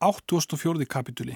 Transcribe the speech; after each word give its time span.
84. 0.00 0.86
kapituli 0.86 1.34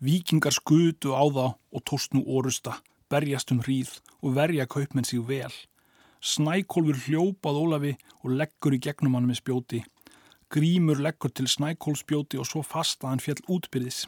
Víkingar 0.00 0.54
skutu 0.56 1.12
á 1.12 1.20
þá 1.28 1.52
og 1.52 1.82
tóst 1.84 2.14
nú 2.16 2.24
orusta, 2.24 2.80
berjast 3.12 3.52
um 3.52 3.60
hríð 3.60 4.00
og 4.24 4.38
verja 4.38 4.64
kaupmenn 4.64 5.04
sig 5.04 5.20
vel. 5.20 5.52
Snækólfur 6.24 6.96
hljópað 7.04 7.60
Ólafi 7.60 7.92
og 8.24 8.32
leggur 8.40 8.72
í 8.72 8.80
gegnum 8.80 9.18
hann 9.18 9.28
með 9.28 9.42
spjóti. 9.42 9.82
Grímur 10.48 10.96
leggur 10.96 11.28
til 11.28 11.44
snækólspjóti 11.44 12.40
og 12.40 12.48
svo 12.48 12.64
fast 12.64 13.04
að 13.04 13.10
hann 13.10 13.24
fjall 13.26 13.44
útbyrðis. 13.44 14.06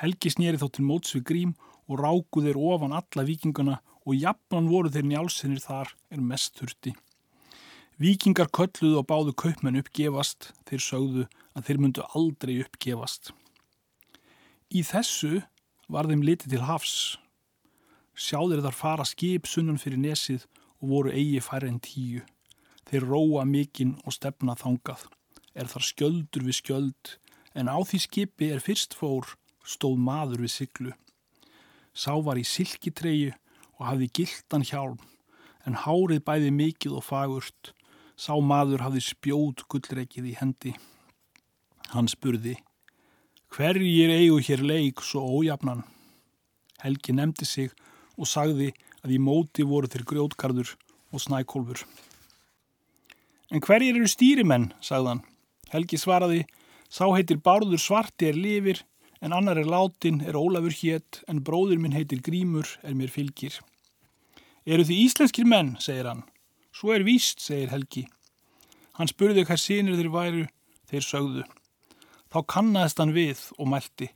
Helgi 0.00 0.32
snýri 0.32 0.56
þá 0.56 0.68
til 0.72 0.88
móts 0.88 1.12
við 1.12 1.28
Grím 1.28 1.54
og 1.84 2.00
ráku 2.00 2.40
þeir 2.48 2.56
ofan 2.56 2.96
alla 2.96 3.28
vikingana 3.28 3.82
og 4.08 4.16
jafnan 4.16 4.72
voru 4.72 4.88
þeir 4.88 5.10
njálsinnir 5.12 5.60
þar 5.60 5.92
er 6.08 6.24
mest 6.32 6.56
þurfti. 6.56 6.96
Víkingar 8.00 8.48
kölluðu 8.48 9.04
og 9.04 9.06
báðu 9.06 9.36
kaupmenn 9.36 9.84
uppgefast, 9.84 10.54
þeir 10.64 10.80
sögðu 10.80 11.28
að 11.54 11.68
þeir 11.68 11.80
myndu 11.82 12.06
aldrei 12.18 12.54
uppgefast. 12.64 13.32
Í 14.74 14.82
þessu 14.82 15.42
var 15.88 16.08
þeim 16.10 16.24
litið 16.26 16.56
til 16.56 16.64
hafs. 16.66 16.96
Sjáðir 18.14 18.62
þar 18.64 18.78
fara 18.78 19.06
skip 19.08 19.46
sunnan 19.50 19.80
fyrir 19.80 20.00
nesið 20.02 20.46
og 20.80 20.90
voru 20.90 21.14
eigi 21.14 21.42
færre 21.42 21.70
en 21.70 21.80
tíu. 21.82 22.22
Þeir 22.84 23.06
róa 23.08 23.44
mikinn 23.48 23.96
og 24.04 24.14
stefna 24.16 24.56
þangað. 24.58 25.06
Er 25.54 25.70
þar 25.70 25.86
skjöldur 25.86 26.44
við 26.44 26.58
skjöld, 26.58 27.14
en 27.54 27.70
á 27.70 27.78
því 27.78 28.00
skipi 28.02 28.50
er 28.50 28.62
fyrst 28.62 28.96
fór 28.98 29.36
stóð 29.64 29.98
maður 30.02 30.44
við 30.44 30.52
siglu. 30.52 30.92
Sá 31.94 32.12
var 32.18 32.38
í 32.38 32.44
silkitreyju 32.44 33.32
og 33.78 33.86
hafði 33.88 34.10
gildan 34.18 34.66
hjálm, 34.66 34.98
en 35.64 35.78
hárið 35.84 36.24
bæði 36.26 36.50
mikið 36.54 36.98
og 36.98 37.06
fagurt. 37.06 37.72
Sá 38.18 38.34
maður 38.38 38.84
hafði 38.84 39.02
spjót 39.02 39.64
gullreikið 39.70 40.28
í 40.30 40.34
hendi. 40.38 40.74
Hann 41.92 42.08
spurði, 42.08 42.54
hverjir 43.52 44.12
eigu 44.14 44.40
hér 44.46 44.62
leik 44.64 45.02
svo 45.04 45.20
ójafnan? 45.40 45.84
Helgi 46.82 47.12
nefndi 47.12 47.46
sig 47.48 47.70
og 48.16 48.28
sagði 48.28 48.72
að 49.04 49.14
í 49.16 49.20
móti 49.20 49.66
voru 49.68 49.90
þeir 49.90 50.06
grjótgarður 50.08 50.74
og 51.12 51.22
snækólfur. 51.22 51.84
En 53.52 53.62
hverjir 53.62 53.98
eru 53.98 54.08
stýrimenn, 54.10 54.72
sagðan. 54.82 55.22
Helgi 55.72 56.00
svaraði, 56.00 56.42
sá 56.88 57.04
heitir 57.12 57.40
Bárður 57.44 57.80
Svarti 57.82 58.30
er 58.30 58.38
lifir, 58.38 58.80
en 59.20 59.32
annar 59.32 59.60
er 59.60 59.68
látin, 59.70 60.20
er 60.24 60.36
Ólafur 60.36 60.74
hétt, 60.80 61.22
en 61.28 61.42
bróður 61.44 61.80
minn 61.80 61.94
heitir 61.96 62.22
Grímur, 62.24 62.68
er 62.82 62.96
mér 62.96 63.12
fylgir. 63.12 63.60
Eru 64.64 64.84
þið 64.84 65.02
íslenskir 65.04 65.48
menn, 65.48 65.74
segir 65.80 66.08
hann. 66.08 66.24
Svo 66.74 66.94
er 66.94 67.04
víst, 67.06 67.44
segir 67.44 67.70
Helgi. 67.72 68.06
Hann 68.98 69.10
spurði 69.10 69.44
hvað 69.46 69.60
sínir 69.60 69.98
þeir 69.98 70.10
væru, 70.12 70.46
þeir 70.90 71.06
sögðu. 71.06 71.44
Þá 72.34 72.40
kannaðist 72.50 72.98
hann 72.98 73.12
við 73.14 73.40
og 73.62 73.68
mælti. 73.70 74.08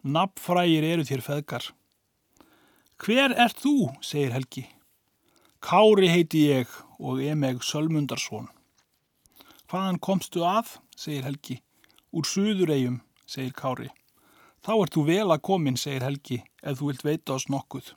Nafnfrægir 0.00 0.84
eru 0.94 1.02
þér 1.04 1.22
feðgar. 1.26 1.66
Hver 3.04 3.34
ert 3.36 3.60
þú, 3.60 3.90
segir 4.00 4.32
Helgi. 4.32 4.62
Kári 5.60 6.08
heiti 6.08 6.46
ég 6.54 6.72
og 6.96 7.20
emeg 7.20 7.60
Sölmundarsson. 7.60 8.48
Hvaðan 9.68 10.00
komstu 10.00 10.46
að, 10.48 10.78
segir 10.96 11.28
Helgi. 11.28 11.58
Úr 12.16 12.24
suðuregjum, 12.24 13.02
segir 13.28 13.52
Kári. 13.52 13.92
Þá 14.64 14.72
ert 14.78 14.96
þú 14.96 15.06
vel 15.12 15.28
að 15.28 15.44
komin, 15.44 15.76
segir 15.76 16.08
Helgi, 16.08 16.40
ef 16.64 16.80
þú 16.80 16.92
vilt 16.94 17.04
veita 17.04 17.36
oss 17.36 17.50
nokkuð. 17.52 17.92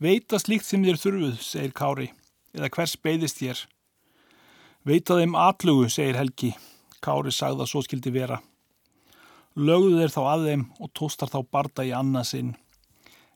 Veita 0.00 0.40
slíkt 0.40 0.64
sem 0.64 0.88
þér 0.88 1.04
þurfuð, 1.04 1.40
segir 1.44 1.76
Kári, 1.76 2.12
eða 2.56 2.72
hvers 2.72 2.96
beigðist 2.96 3.44
þér. 3.44 3.66
Veita 4.88 5.20
þeim 5.20 5.36
atlugu, 5.36 5.90
segir 5.92 6.16
Helgi. 6.16 6.56
Kári 7.04 7.28
sagði 7.28 7.66
að 7.66 7.74
svo 7.74 7.84
skildi 7.84 8.16
vera. 8.16 8.40
Lögðu 9.58 9.96
þeir 9.98 10.12
þá 10.14 10.20
að 10.30 10.44
þeim 10.46 10.60
og 10.78 10.90
tóstar 10.94 11.30
þá 11.32 11.40
barda 11.50 11.82
í 11.82 11.88
annarsinn. 11.90 12.52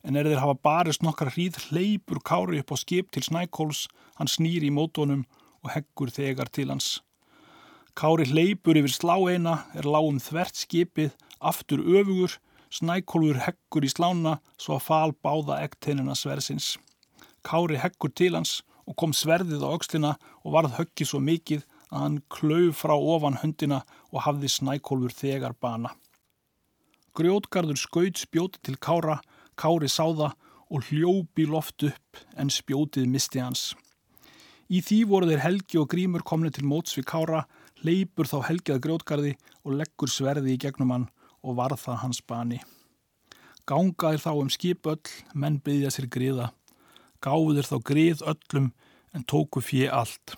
En 0.06 0.14
er 0.14 0.28
þeir 0.30 0.38
hafa 0.38 0.54
barist 0.62 1.02
nokkar 1.02 1.32
hríð 1.34 1.56
hleypur 1.66 2.20
Kári 2.22 2.60
upp 2.62 2.70
á 2.70 2.76
skip 2.78 3.10
til 3.10 3.24
Snækóls, 3.26 3.89
hann 4.14 4.30
snýr 4.30 4.62
í 4.62 4.70
mótónum 4.70 5.24
og 5.64 5.72
heggur 5.74 6.12
þegar 6.14 6.52
til 6.55 6.68
hans. 6.70 7.00
Kári 7.98 8.28
hleypur 8.30 8.78
yfir 8.78 8.94
slá 8.94 9.16
eina, 9.27 9.64
er 9.74 9.90
lágum 9.90 10.20
þvert 10.22 10.55
skipið, 10.55 11.11
aftur 11.42 11.83
öfugur, 11.83 12.39
Snækólfur 12.70 13.42
heggur 13.48 13.83
í 13.83 13.90
slána 13.90 14.36
svo 14.55 14.78
að 14.78 14.86
fal 14.86 15.12
báða 15.18 15.64
ekteinina 15.66 16.14
sversins. 16.14 16.77
Kári 17.42 17.83
heggur 17.83 18.14
til 18.14 18.36
hans 18.39 18.60
og 18.86 18.94
kom 18.94 19.10
sverðið 19.10 19.66
á 19.66 19.68
aukslina 19.74 20.14
og 20.44 20.55
varð 20.55 20.78
höggi 20.78 21.10
svo 21.10 21.18
mikið 21.18 21.66
að 21.90 21.98
hann 21.98 22.22
klauð 22.30 22.70
frá 22.78 22.94
ofan 22.94 23.42
höndina 23.42 23.83
og 24.14 24.22
hafði 24.28 24.55
Snækólfur 24.60 25.18
þegar 25.18 25.58
bana. 25.58 25.90
Grjótgarður 27.14 27.79
skaut 27.79 28.19
spjóti 28.19 28.58
til 28.67 28.75
Kára, 28.83 29.20
Kári 29.55 29.86
sáða 29.86 30.33
og 30.67 30.89
hljópi 30.89 31.45
loft 31.47 31.85
upp 31.86 32.19
en 32.35 32.48
spjótið 32.51 33.07
misti 33.07 33.39
hans. 33.39 33.77
Í 34.67 34.80
því 34.83 34.98
voru 35.07 35.29
þeir 35.29 35.45
Helgi 35.45 35.79
og 35.79 35.86
Grímur 35.92 36.25
komni 36.27 36.51
til 36.51 36.64
móts 36.67 36.97
við 36.98 37.07
Kára, 37.13 37.45
leipur 37.86 38.27
þá 38.27 38.41
Helgi 38.48 38.75
að 38.75 38.83
grjótgarði 38.89 39.36
og 39.63 39.77
leggur 39.79 40.11
sverði 40.11 40.57
í 40.57 40.58
gegnum 40.64 40.91
hann 40.91 41.07
og 41.47 41.55
varð 41.61 41.85
það 41.85 42.01
hans 42.02 42.20
bani. 42.27 42.58
Gangaðir 43.63 44.25
þá 44.25 44.33
um 44.33 44.51
skip 44.51 44.91
öll, 44.91 45.14
menn 45.39 45.61
byggja 45.63 45.95
sér 45.95 46.11
griða. 46.11 46.51
Gáður 47.23 47.70
þá 47.70 47.77
grið 47.92 48.27
öllum 48.27 48.73
en 49.14 49.23
tóku 49.23 49.63
fjö 49.63 49.86
allt. 50.02 50.35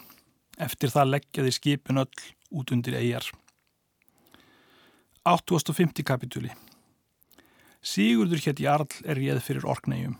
Eftir 0.61 0.93
það 0.93 1.15
leggjaði 1.15 1.57
skipin 1.57 2.05
öll 2.05 2.25
út 2.53 2.77
undir 2.77 3.01
eigjar. 3.01 3.33
850 5.25 6.05
kapitúli 6.07 6.53
Sigurdur 7.83 8.41
hétt 8.43 8.61
Jarl 8.61 8.89
er 9.05 9.19
réð 9.21 9.43
fyrir 9.45 9.67
orknegjum. 9.69 10.17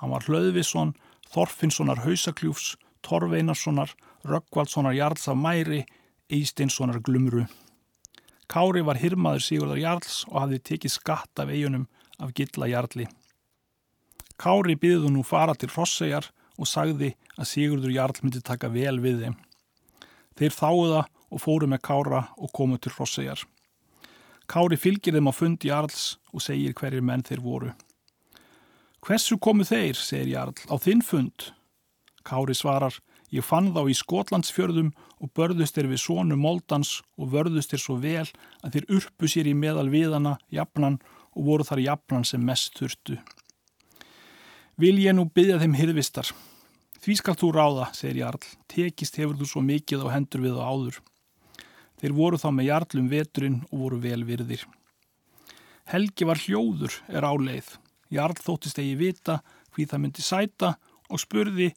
Hann 0.00 0.12
var 0.12 0.26
Hlöðvisson, 0.26 0.94
Þorfinnssonar 1.32 2.02
Hausakljúfs, 2.04 2.74
Torveinarssonar, 3.02 3.92
Röggvaldssonar 4.26 4.94
Jarls 4.96 5.28
af 5.28 5.36
Mæri, 5.36 5.84
Eisteinssonar 6.30 7.00
Glumru. 7.00 7.46
Kári 8.48 8.82
var 8.86 8.98
hirmaður 9.00 9.42
Sigurdar 9.42 9.80
Jarls 9.80 10.24
og 10.30 10.40
hafði 10.42 10.60
tekið 10.70 10.94
skatt 10.94 11.42
af 11.42 11.50
eigunum 11.50 11.86
af 12.22 12.34
Gilla 12.34 12.68
Jarli. 12.70 13.06
Kári 14.38 14.76
byggðu 14.76 15.10
nú 15.10 15.24
fara 15.26 15.54
til 15.54 15.72
Rossegjar 15.72 16.28
og 16.56 16.68
sagði 16.68 17.14
að 17.36 17.50
Sigurdur 17.50 17.92
Jarl 17.94 18.22
myndi 18.22 18.42
taka 18.44 18.70
vel 18.72 18.98
við 19.02 19.24
þeim. 19.24 19.36
Þeir 20.36 20.56
þáuða 20.56 21.02
og 21.32 21.42
fóru 21.42 21.68
með 21.70 21.82
Kára 21.88 22.26
og 22.36 22.52
komu 22.54 22.78
til 22.78 22.92
Rossegjar. 22.98 23.40
Kári 24.46 24.78
fylgir 24.78 25.16
þeim 25.16 25.26
á 25.26 25.34
fund 25.34 25.64
Jarls 25.66 26.16
og 26.30 26.42
segir 26.44 26.74
hverjir 26.78 27.02
menn 27.02 27.24
þeir 27.26 27.42
voru. 27.42 27.72
Hversu 29.02 29.38
komu 29.42 29.66
þeir, 29.66 29.98
segir 29.98 30.32
Jarl, 30.34 30.54
á 30.70 30.74
þinn 30.82 31.02
fund? 31.02 31.50
Kári 32.26 32.54
svarar, 32.58 32.94
ég 33.30 33.46
fann 33.46 33.72
þá 33.74 33.84
í 33.90 33.94
Skotlandsfjörðum 33.94 34.92
og 35.22 35.32
börðust 35.34 35.78
þeir 35.78 35.90
við 35.92 36.02
sónu 36.02 36.38
Moldans 36.38 37.00
og 37.18 37.30
vörðust 37.34 37.74
þeir 37.74 37.82
svo 37.82 37.98
vel 38.02 38.26
að 38.62 38.76
þeir 38.76 38.90
urpu 38.98 39.30
sér 39.30 39.50
í 39.50 39.54
meðal 39.54 39.88
viðana, 39.90 40.36
jafnan 40.50 41.00
og 41.34 41.50
voru 41.50 41.66
þar 41.66 41.84
jafnan 41.84 42.26
sem 42.26 42.42
mest 42.42 42.78
þurftu. 42.78 43.18
Vil 44.76 44.98
ég 45.00 45.14
nú 45.16 45.26
byggja 45.30 45.60
þeim 45.62 45.78
hirðvistar? 45.78 46.30
Því 47.02 47.18
skal 47.20 47.36
þú 47.38 47.52
ráða, 47.54 47.90
segir 47.94 48.22
Jarl, 48.24 48.46
tekist 48.70 49.18
hefur 49.20 49.38
þú 49.38 49.50
svo 49.50 49.62
mikið 49.62 50.06
á 50.06 50.14
hendur 50.14 50.42
við 50.46 50.58
og 50.58 50.66
áður. 50.66 50.98
Þeir 52.00 52.16
voru 52.16 52.40
þá 52.40 52.48
með 52.52 52.68
jarlum 52.70 53.08
veturinn 53.12 53.60
og 53.70 53.78
voru 53.84 54.00
vel 54.02 54.22
virðir. 54.28 54.66
Helgi 55.86 56.26
var 56.26 56.40
hljóður 56.42 56.98
er 57.08 57.24
áleið. 57.24 57.76
Jarl 58.12 58.36
þóttist 58.38 58.78
eigi 58.82 58.96
vita 58.98 59.40
hví 59.74 59.86
það 59.86 60.02
myndi 60.02 60.24
sæta 60.24 60.74
og 61.10 61.22
spurði 61.22 61.72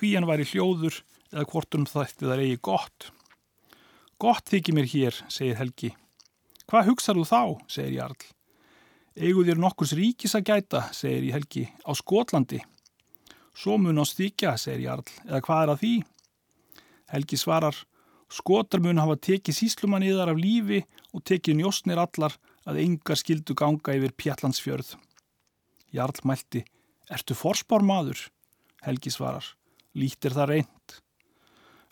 hví 0.00 0.14
hann 0.16 0.28
væri 0.28 0.46
hljóður 0.48 1.00
eða 1.30 1.46
hvort 1.52 1.76
um 1.78 1.86
þætti 1.88 2.26
það 2.26 2.44
eigi 2.44 2.60
gott. 2.64 3.10
Gott 4.20 4.50
þykir 4.52 4.76
mér 4.76 4.88
hér, 4.90 5.16
segir 5.32 5.56
Helgi. 5.56 5.94
Hvað 6.68 6.90
hugsar 6.90 7.16
þú 7.16 7.24
þá, 7.28 7.42
segir 7.72 7.96
Jarl. 7.98 8.26
Egu 9.16 9.44
þér 9.46 9.60
nokkurs 9.60 9.94
ríkis 9.96 10.36
að 10.38 10.50
gæta, 10.50 10.82
segir 10.94 11.32
Helgi, 11.34 11.64
á 11.84 11.90
Skotlandi. 11.96 12.60
Svo 13.56 13.78
mun 13.80 14.00
á 14.00 14.04
stíkja, 14.06 14.54
segir 14.60 14.86
Jarl, 14.86 15.08
eða 15.26 15.40
hvað 15.46 15.62
er 15.64 15.72
að 15.72 15.80
því? 15.82 15.94
Helgi 17.10 17.40
svarar, 17.40 17.80
Skotar 18.30 18.82
mun 18.82 19.00
hafa 19.02 19.16
tekið 19.18 19.56
síslumann 19.56 20.06
yðar 20.06 20.30
af 20.30 20.38
lífi 20.38 20.84
og 21.10 21.24
tekið 21.26 21.58
njóstnir 21.58 21.98
allar 21.98 22.36
að 22.68 22.78
engar 22.84 23.18
skildu 23.18 23.56
ganga 23.58 23.96
yfir 23.96 24.14
Pjallandsfjörð. 24.14 24.94
Jarl 25.90 26.22
mælti, 26.22 26.62
ertu 27.10 27.34
forspár 27.34 27.82
maður? 27.82 28.28
Helgi 28.86 29.10
svarar, 29.10 29.44
lítir 29.98 30.36
það 30.36 30.52
reynd. 30.54 30.96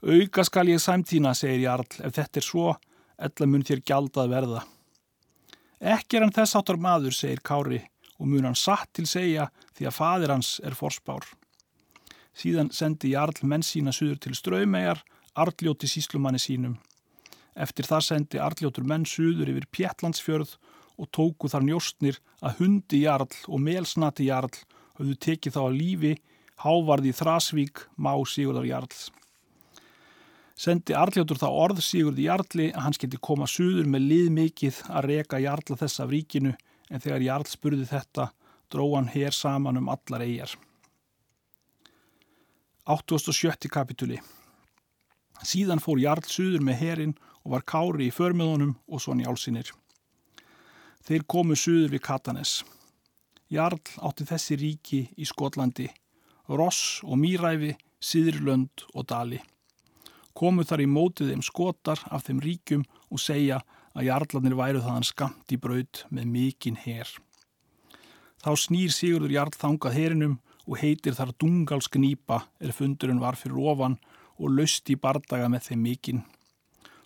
Auka 0.06 0.44
skal 0.46 0.70
ég 0.70 0.78
sæmtína, 0.78 1.34
segir 1.34 1.64
Jarl, 1.64 1.88
ef 2.06 2.14
þetta 2.14 2.38
er 2.38 2.46
svo, 2.46 2.76
ella 3.18 3.50
mun 3.50 3.66
þér 3.66 3.82
gjaldað 3.82 4.30
verða. 4.30 4.62
Ekki 5.78 6.18
er 6.18 6.26
hann 6.26 6.34
þess 6.34 6.54
áttar 6.58 6.78
maður, 6.78 7.16
segir 7.18 7.42
Kári, 7.42 7.82
og 8.18 8.30
mun 8.30 8.46
hann 8.46 8.58
satt 8.58 8.92
til 8.94 9.08
segja 9.10 9.48
því 9.74 9.90
að 9.90 9.98
fadir 9.98 10.34
hans 10.36 10.54
er 10.62 10.78
forspár. 10.78 11.26
Síðan 12.38 12.70
sendi 12.70 13.16
Jarl 13.16 13.42
menn 13.42 13.66
sína 13.66 13.90
suður 13.94 14.20
til 14.22 14.38
straumegar 14.38 15.02
Arljóti 15.42 15.88
síslumanni 15.90 16.40
sínum. 16.42 16.78
Eftir 17.58 17.88
það 17.88 18.04
sendi 18.06 18.40
Arljótur 18.42 18.86
menn 18.86 19.06
suður 19.08 19.50
yfir 19.52 19.66
Pjettlandsfjörð 19.74 20.56
og 20.98 21.10
tóku 21.14 21.50
þar 21.50 21.66
njóstnir 21.66 22.18
að 22.42 22.62
hundi 22.62 23.02
jarl 23.04 23.30
og 23.46 23.62
melsnati 23.62 24.28
jarl 24.28 24.52
höfðu 24.98 25.16
tekið 25.26 25.54
þá 25.54 25.60
að 25.64 25.78
lífi 25.78 26.12
hávarði 26.62 27.14
Þrasvík 27.14 27.84
má 27.96 28.12
Sigurðar 28.26 28.66
Jarls. 28.66 29.08
Sendi 30.58 30.94
Arljótur 30.98 31.38
þá 31.38 31.48
orð 31.50 31.82
Sigurði 31.86 32.26
Jarli 32.26 32.70
að 32.72 32.88
hans 32.88 32.98
geti 32.98 33.20
koma 33.22 33.46
suður 33.46 33.86
með 33.86 34.08
lið 34.12 34.32
mikið 34.38 34.80
að 34.90 35.10
reka 35.12 35.38
Jarla 35.42 35.78
þess 35.78 36.02
af 36.02 36.10
ríkinu 36.10 36.54
en 36.90 37.04
þegar 37.04 37.26
Jarl 37.28 37.46
spurði 37.46 37.86
þetta 37.86 38.32
dró 38.72 38.88
hann 38.96 39.12
hér 39.12 39.34
saman 39.34 39.78
um 39.78 39.92
allar 39.92 40.24
eigjar. 40.26 40.56
87. 42.88 43.68
kapituli 43.70 44.18
Síðan 45.44 45.82
fór 45.82 46.00
Jarl 46.02 46.26
suður 46.26 46.64
með 46.66 46.80
herin 46.82 47.14
og 47.44 47.54
var 47.54 47.66
kári 47.66 48.08
í 48.08 48.14
förmiðunum 48.14 48.74
og 48.88 49.02
svo 49.02 49.14
njálsinir. 49.16 49.70
Þeir 51.06 51.24
komu 51.30 51.56
suður 51.56 51.94
við 51.94 52.04
Katanes. 52.04 52.62
Jarl 53.48 53.80
átti 54.04 54.26
þessi 54.28 54.58
ríki 54.60 55.00
í 55.16 55.24
Skotlandi, 55.28 55.88
Ross 56.48 57.00
og 57.04 57.16
Mýræfi, 57.20 57.76
Siðurlönd 57.98 58.84
og 58.92 59.06
Dali. 59.08 59.38
Komu 60.36 60.62
þar 60.68 60.84
í 60.84 60.90
mótið 60.90 61.32
þeim 61.32 61.42
skotar 61.42 62.02
af 62.12 62.26
þeim 62.28 62.42
ríkjum 62.44 62.84
og 63.08 63.22
segja 63.22 63.62
að 63.96 64.10
Jarlanir 64.10 64.58
væru 64.58 64.82
þaðan 64.84 65.08
skamt 65.08 65.54
í 65.54 65.58
braud 65.58 66.04
með 66.14 66.28
mikinn 66.34 66.78
herr. 66.78 67.08
Þá 68.38 68.52
snýr 68.54 68.92
Sigurður 68.94 69.34
Jarl 69.34 69.56
þangað 69.56 69.96
herinum 69.96 70.36
og 70.68 70.78
heitir 70.82 71.16
þar 71.16 71.32
Dungalsk 71.40 71.96
nýpa 71.98 72.42
er 72.60 72.76
fundurinn 72.76 73.22
var 73.22 73.38
fyrir 73.40 73.58
ofan 73.72 73.96
og 74.38 74.54
löst 74.54 74.90
í 74.90 74.96
bardaga 74.96 75.48
með 75.50 75.70
þeim 75.70 75.84
mikinn. 75.84 76.24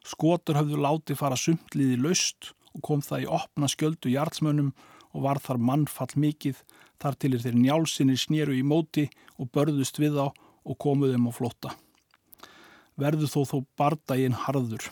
Skotur 0.05 0.58
höfðu 0.58 0.81
látið 0.82 1.20
fara 1.20 1.38
sumtliði 1.38 1.99
löst 2.00 2.52
og 2.73 2.82
kom 2.87 3.02
það 3.05 3.25
í 3.25 3.31
opna 3.38 3.69
skjöldu 3.70 4.12
jarlsmönnum 4.12 4.73
og 5.12 5.26
var 5.26 5.40
þar 5.44 5.61
mannfall 5.61 6.12
mikið 6.17 6.62
þar 7.02 7.19
til 7.20 7.37
þeir 7.43 7.58
njálsinni 7.58 8.17
snýru 8.19 8.56
í 8.56 8.64
móti 8.67 9.08
og 9.38 9.50
börðust 9.55 10.00
við 10.00 10.19
á 10.23 10.26
og 10.31 10.79
komuðum 10.79 11.29
á 11.29 11.32
flotta. 11.34 11.70
Verðu 12.99 13.29
þó 13.31 13.40
þó 13.49 13.56
bardaginn 13.79 14.37
harður. 14.44 14.90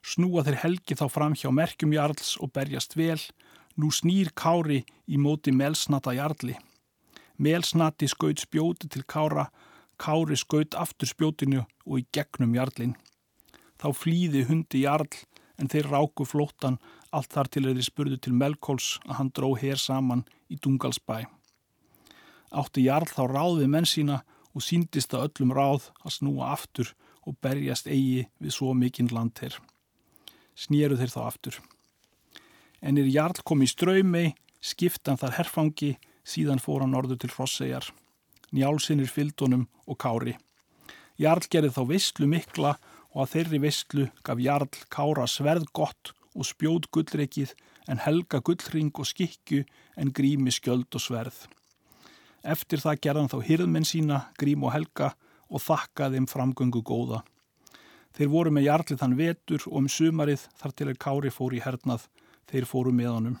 Snúa 0.00 0.44
þeir 0.46 0.58
helgi 0.64 0.96
þá 0.96 1.06
fram 1.12 1.36
hjá 1.36 1.50
merkjum 1.52 1.94
jarls 1.94 2.34
og 2.40 2.52
berjast 2.56 2.96
vel, 2.96 3.20
nú 3.76 3.90
snýr 3.92 4.32
kári 4.34 4.82
í 5.06 5.20
móti 5.20 5.52
melsnata 5.52 6.14
jarli. 6.16 6.56
Melsnati 7.40 8.08
skaut 8.10 8.40
spjóti 8.42 8.88
til 8.90 9.04
kára, 9.08 9.48
kári 10.00 10.38
skaut 10.40 10.76
aftur 10.78 11.10
spjótinu 11.10 11.64
og 11.86 12.00
í 12.00 12.06
gegnum 12.14 12.54
jarlin. 12.56 12.96
Þá 13.80 13.88
flýði 13.96 14.46
hundi 14.48 14.84
jarl 14.84 15.08
en 15.60 15.68
þeir 15.68 15.90
ráku 15.92 16.24
flóttan 16.28 16.78
allt 17.12 17.32
þar 17.34 17.50
til 17.52 17.64
þeirri 17.66 17.84
spurðu 17.84 18.18
til 18.22 18.34
Melkóls 18.36 18.94
að 19.06 19.16
hann 19.18 19.32
dró 19.36 19.52
hér 19.60 19.80
saman 19.80 20.24
í 20.48 20.58
Dungalsbæ. 20.62 21.26
Átti 22.50 22.86
jarl 22.86 23.08
þá 23.10 23.22
ráði 23.30 23.68
menn 23.70 23.88
sína 23.88 24.22
og 24.54 24.64
síndist 24.66 25.14
að 25.14 25.28
öllum 25.28 25.54
ráð 25.54 25.90
að 26.02 26.16
snúa 26.16 26.52
aftur 26.54 26.94
og 27.28 27.36
berjast 27.44 27.86
eigi 27.86 28.26
við 28.40 28.56
svo 28.56 28.72
mikinn 28.74 29.12
land 29.14 29.38
hér. 29.42 29.58
Snýru 30.58 30.98
þeir 30.98 31.14
þá 31.14 31.20
aftur. 31.26 31.60
En 32.80 32.98
er 32.98 33.08
jarl 33.12 33.44
kom 33.44 33.62
í 33.62 33.68
ströymei, 33.68 34.32
skiptan 34.60 35.20
þar 35.20 35.36
herfangi, 35.38 35.94
síðan 36.24 36.62
fór 36.62 36.82
hann 36.84 36.96
orður 36.96 37.20
til 37.20 37.32
Hrossegjar. 37.34 37.90
Njálsinnir 38.56 39.10
fylldunum 39.10 39.68
og 39.86 39.98
kári. 40.00 40.36
Jarl 41.20 41.46
gerði 41.52 41.74
þá 41.76 41.82
visslu 41.90 42.26
mikla 42.30 42.76
og 43.12 43.24
að 43.24 43.32
þeirri 43.34 43.60
visslu 43.66 44.06
gaf 44.26 44.40
Jarl 44.40 44.70
kára 44.90 45.26
sverð 45.28 45.68
gott 45.76 46.12
og 46.34 46.46
spjóð 46.48 46.88
gullreikið 46.94 47.54
en 47.90 48.02
helga 48.04 48.40
gullring 48.44 48.92
og 48.94 49.08
skikju 49.08 49.64
en 49.98 50.12
grími 50.14 50.52
skjöld 50.54 50.88
og 50.94 51.02
sverð. 51.02 51.46
Eftir 52.40 52.80
það 52.80 53.02
gerðan 53.04 53.28
þá 53.28 53.38
hyrðmenn 53.44 53.84
sína, 53.84 54.22
grím 54.38 54.64
og 54.64 54.72
helga 54.72 55.12
og 55.50 55.60
þakkaði 55.60 56.16
þeim 56.16 56.28
framgöngu 56.30 56.82
góða. 56.86 57.20
Þeir 58.16 58.30
voru 58.32 58.52
með 58.54 58.66
Jarlið 58.66 59.00
þann 59.02 59.18
vetur 59.18 59.66
og 59.68 59.76
um 59.82 59.88
sumarið 59.90 60.46
þar 60.58 60.74
til 60.76 60.88
að 60.88 61.00
kári 61.04 61.30
fór 61.34 61.54
í 61.54 61.62
hernað, 61.62 62.06
þeir 62.50 62.66
fóru 62.66 62.94
með 62.94 63.12
honum. 63.12 63.36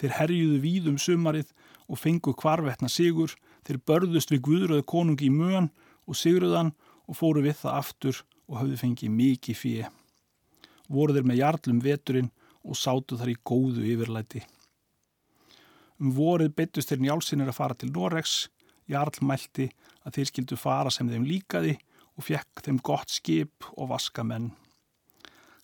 Þeir 0.00 0.16
herjuðu 0.16 0.58
víð 0.64 0.88
um 0.90 0.98
sumarið 0.98 1.52
og 1.90 2.00
fengu 2.00 2.32
kvarvetna 2.34 2.88
sigur, 2.88 3.34
þeir 3.70 3.80
börðust 3.86 4.32
við 4.34 4.44
Guðröðu 4.48 4.86
konungi 4.90 5.28
í 5.28 5.34
möan 5.34 5.70
og 6.10 6.18
sigruðan 6.18 6.72
og 7.06 7.18
fóru 7.18 7.44
við 7.44 7.60
það 7.62 7.78
aftur 7.78 8.22
og 8.50 8.60
hafðu 8.60 8.78
fengið 8.80 9.16
mikið 9.16 9.58
fíi. 9.58 9.88
Voru 10.90 11.14
þeir 11.14 11.28
með 11.30 11.40
jarlum 11.40 11.82
veturinn 11.84 12.32
og 12.66 12.78
sátu 12.78 13.18
þar 13.18 13.32
í 13.32 13.36
góðu 13.46 13.86
yfirlæti. 13.92 14.42
Um 16.00 16.14
vorið 16.16 16.54
byttust 16.56 16.90
þeir 16.90 17.04
njálsinir 17.04 17.50
að 17.52 17.58
fara 17.58 17.76
til 17.76 17.90
Noregs, 17.92 18.48
jarl 18.90 19.20
mælti 19.22 19.68
að 20.02 20.16
þeir 20.16 20.30
skildu 20.30 20.58
fara 20.58 20.90
sem 20.90 21.08
þeim 21.10 21.26
líkaði 21.28 21.76
og 22.16 22.26
fekk 22.26 22.64
þeim 22.66 22.80
gott 22.82 23.12
skip 23.12 23.68
og 23.76 23.92
vaska 23.92 24.24
menn. 24.26 24.50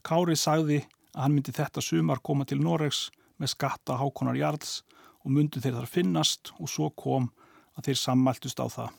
Kári 0.07 0.37
sagði 0.39 0.83
að 1.17 1.23
hann 1.25 1.35
myndi 1.35 1.55
þetta 1.57 1.83
sumar 1.83 2.21
koma 2.23 2.47
til 2.47 2.61
Noregs 2.63 3.09
með 3.41 3.55
skatta 3.57 3.97
hákonar 3.99 4.39
jarls 4.39 4.83
og 5.25 5.33
myndu 5.35 5.61
þeir 5.61 5.81
þar 5.81 5.91
finnast 5.91 6.53
og 6.61 6.71
svo 6.71 6.93
kom 6.95 7.31
að 7.77 7.89
þeir 7.89 8.01
sammæltust 8.01 8.61
á 8.61 8.67
það. 8.67 8.91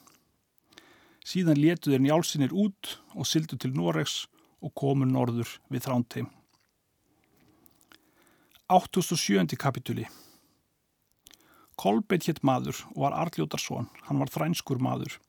Síðan 1.28 1.60
letu 1.60 1.92
þeir 1.92 2.04
njálsinir 2.06 2.54
út 2.56 2.98
og 3.18 3.28
syldu 3.28 3.58
til 3.60 3.74
Noregs 3.76 4.28
og 4.64 4.74
komu 4.78 5.06
norður 5.10 5.58
við 5.68 5.88
þránteim. 5.88 6.30
87. 8.68 9.56
kapituli 9.60 10.08
Kolbeitt 11.78 12.26
hétt 12.28 12.42
maður 12.48 12.80
og 12.96 13.04
var 13.06 13.16
Arljótarsson, 13.22 13.90
hann 14.08 14.22
var 14.22 14.32
þrænskur 14.34 14.82
maður. 14.82 15.20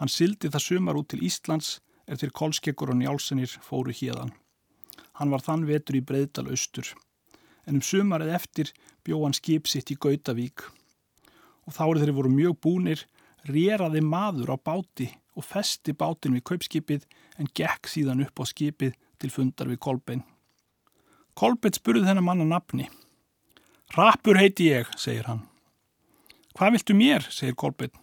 Hann 0.00 0.10
syldi 0.10 0.48
það 0.50 0.64
sumar 0.64 0.98
út 0.98 1.10
til 1.12 1.22
Íslands 1.22 1.78
eftir 2.10 2.32
kolskekkur 2.34 2.94
og 2.94 2.98
njálsinir 3.02 3.58
fóru 3.62 3.92
hérðan. 3.94 4.32
Hann 5.20 5.30
var 5.30 5.44
þann 5.44 5.68
vetur 5.68 6.00
í 6.00 6.02
Breiðdal 6.02 6.48
austur 6.50 6.94
en 7.66 7.78
um 7.78 7.84
sumarið 7.84 8.32
eftir 8.36 8.72
bjó 9.04 9.22
hann 9.24 9.36
skip 9.36 9.68
sitt 9.70 9.92
í 9.92 9.96
Gautavík. 10.00 10.64
Og 11.64 11.74
þá 11.76 11.82
eru 11.86 12.00
þeirri 12.02 12.16
voru 12.16 12.32
mjög 12.32 12.56
búnir, 12.64 13.04
reraði 13.48 14.02
maður 14.04 14.54
á 14.54 14.56
báti 14.56 15.08
og 15.34 15.46
festi 15.46 15.94
bátin 15.96 16.36
við 16.36 16.44
kaupskipið 16.50 17.06
en 17.40 17.50
gekk 17.56 17.90
síðan 17.90 18.22
upp 18.24 18.40
á 18.40 18.44
skipið 18.48 18.94
til 19.20 19.32
fundar 19.32 19.70
við 19.70 19.80
Kolbein. 19.84 20.22
Kolbein 21.34 21.74
spurði 21.74 22.06
þennan 22.06 22.26
manna 22.26 22.46
nafni. 22.46 22.88
Rappur 23.96 24.38
heiti 24.38 24.70
ég, 24.70 24.88
segir 24.96 25.26
hann. 25.28 25.44
Hvað 26.54 26.76
viltu 26.76 26.96
mér, 26.96 27.26
segir 27.34 27.56
Kolbein. 27.58 27.94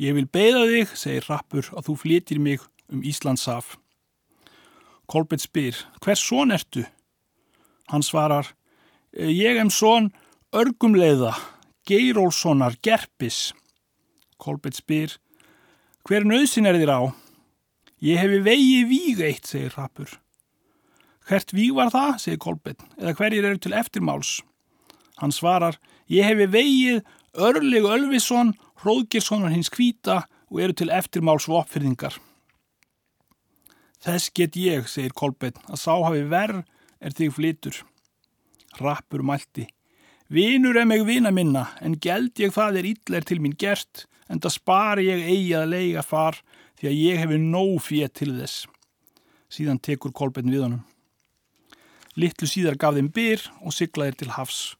Ég 0.00 0.16
vil 0.16 0.26
beða 0.28 0.64
þig, 0.68 0.92
segir 0.96 1.26
Rappur, 1.28 1.68
að 1.76 1.88
þú 1.88 1.96
flytir 2.00 2.40
mig 2.40 2.64
um 2.92 3.02
Íslandsaf. 3.04 3.76
Kolbein 5.06 5.40
spyr, 5.40 5.76
hvers 6.02 6.22
són 6.24 6.54
ertu? 6.56 6.84
Hann 7.92 8.02
svarar, 8.02 8.48
Ég 9.16 9.56
em 9.56 9.70
són 9.72 10.10
örgumleiða, 10.52 11.30
Geirólfssonar, 11.86 12.74
Gerpis. 12.82 13.52
Kolbett 14.42 14.74
spyr, 14.74 15.12
hver 16.06 16.26
nöðsin 16.26 16.66
er 16.66 16.76
þér 16.80 16.90
á? 16.92 17.00
Ég 18.02 18.18
hefi 18.18 18.40
vegi 18.42 18.80
víg 18.90 19.22
eitt, 19.22 19.46
segir 19.46 19.72
Rappur. 19.78 20.10
Hvert 21.26 21.54
víg 21.54 21.76
var 21.78 21.92
það, 21.94 22.10
segir 22.24 22.40
Kolbett, 22.42 22.82
eða 22.98 23.14
hverjir 23.20 23.46
eru 23.46 23.60
til 23.62 23.76
eftirmáls? 23.78 24.32
Hann 25.22 25.32
svarar, 25.32 25.78
ég 26.10 26.26
hefi 26.26 26.48
vegið 26.50 27.00
Örleg 27.46 27.86
Ölvisson, 27.86 28.54
Hróðgirssonar 28.82 29.54
hins 29.54 29.70
kvíta 29.72 30.24
og 30.50 30.60
eru 30.66 30.74
til 30.76 30.90
eftirmáls 30.90 31.46
og 31.48 31.62
uppfyrðingar. 31.62 32.18
Þess 34.02 34.34
get 34.34 34.58
ég, 34.58 34.90
segir 34.90 35.14
Kolbett, 35.14 35.62
að 35.70 35.80
sá 35.86 35.94
hafi 35.94 36.26
verð 36.26 36.66
er 37.00 37.14
þig 37.14 37.32
flytur. 37.38 37.80
Rappur 38.82 39.22
mælti. 39.22 39.70
Vinur 40.26 40.74
er 40.74 40.86
mig 40.90 41.04
vina 41.06 41.30
minna, 41.30 41.68
en 41.78 41.94
geld 42.02 42.40
ég 42.42 42.50
það 42.50 42.80
er 42.80 42.86
illir 42.90 43.26
til 43.26 43.38
mín 43.38 43.52
gert, 43.54 44.08
en 44.26 44.40
það 44.42 44.56
spari 44.56 45.04
ég 45.06 45.20
eigi 45.22 45.52
að 45.54 45.68
leiga 45.70 46.02
far, 46.02 46.40
því 46.74 46.88
að 46.90 46.96
ég 46.98 47.20
hefi 47.22 47.38
nóg 47.38 47.76
fétt 47.84 48.16
til 48.18 48.32
þess. 48.34 48.64
Síðan 49.46 49.78
tekur 49.78 50.10
kolbetn 50.10 50.50
við 50.50 50.64
honum. 50.64 50.82
Littlu 52.18 52.48
síðar 52.50 52.74
gaf 52.80 52.96
þeim 52.96 53.12
byr 53.14 53.44
og 53.62 53.76
siglaðir 53.76 54.18
til 54.18 54.32
hafs. 54.34 54.74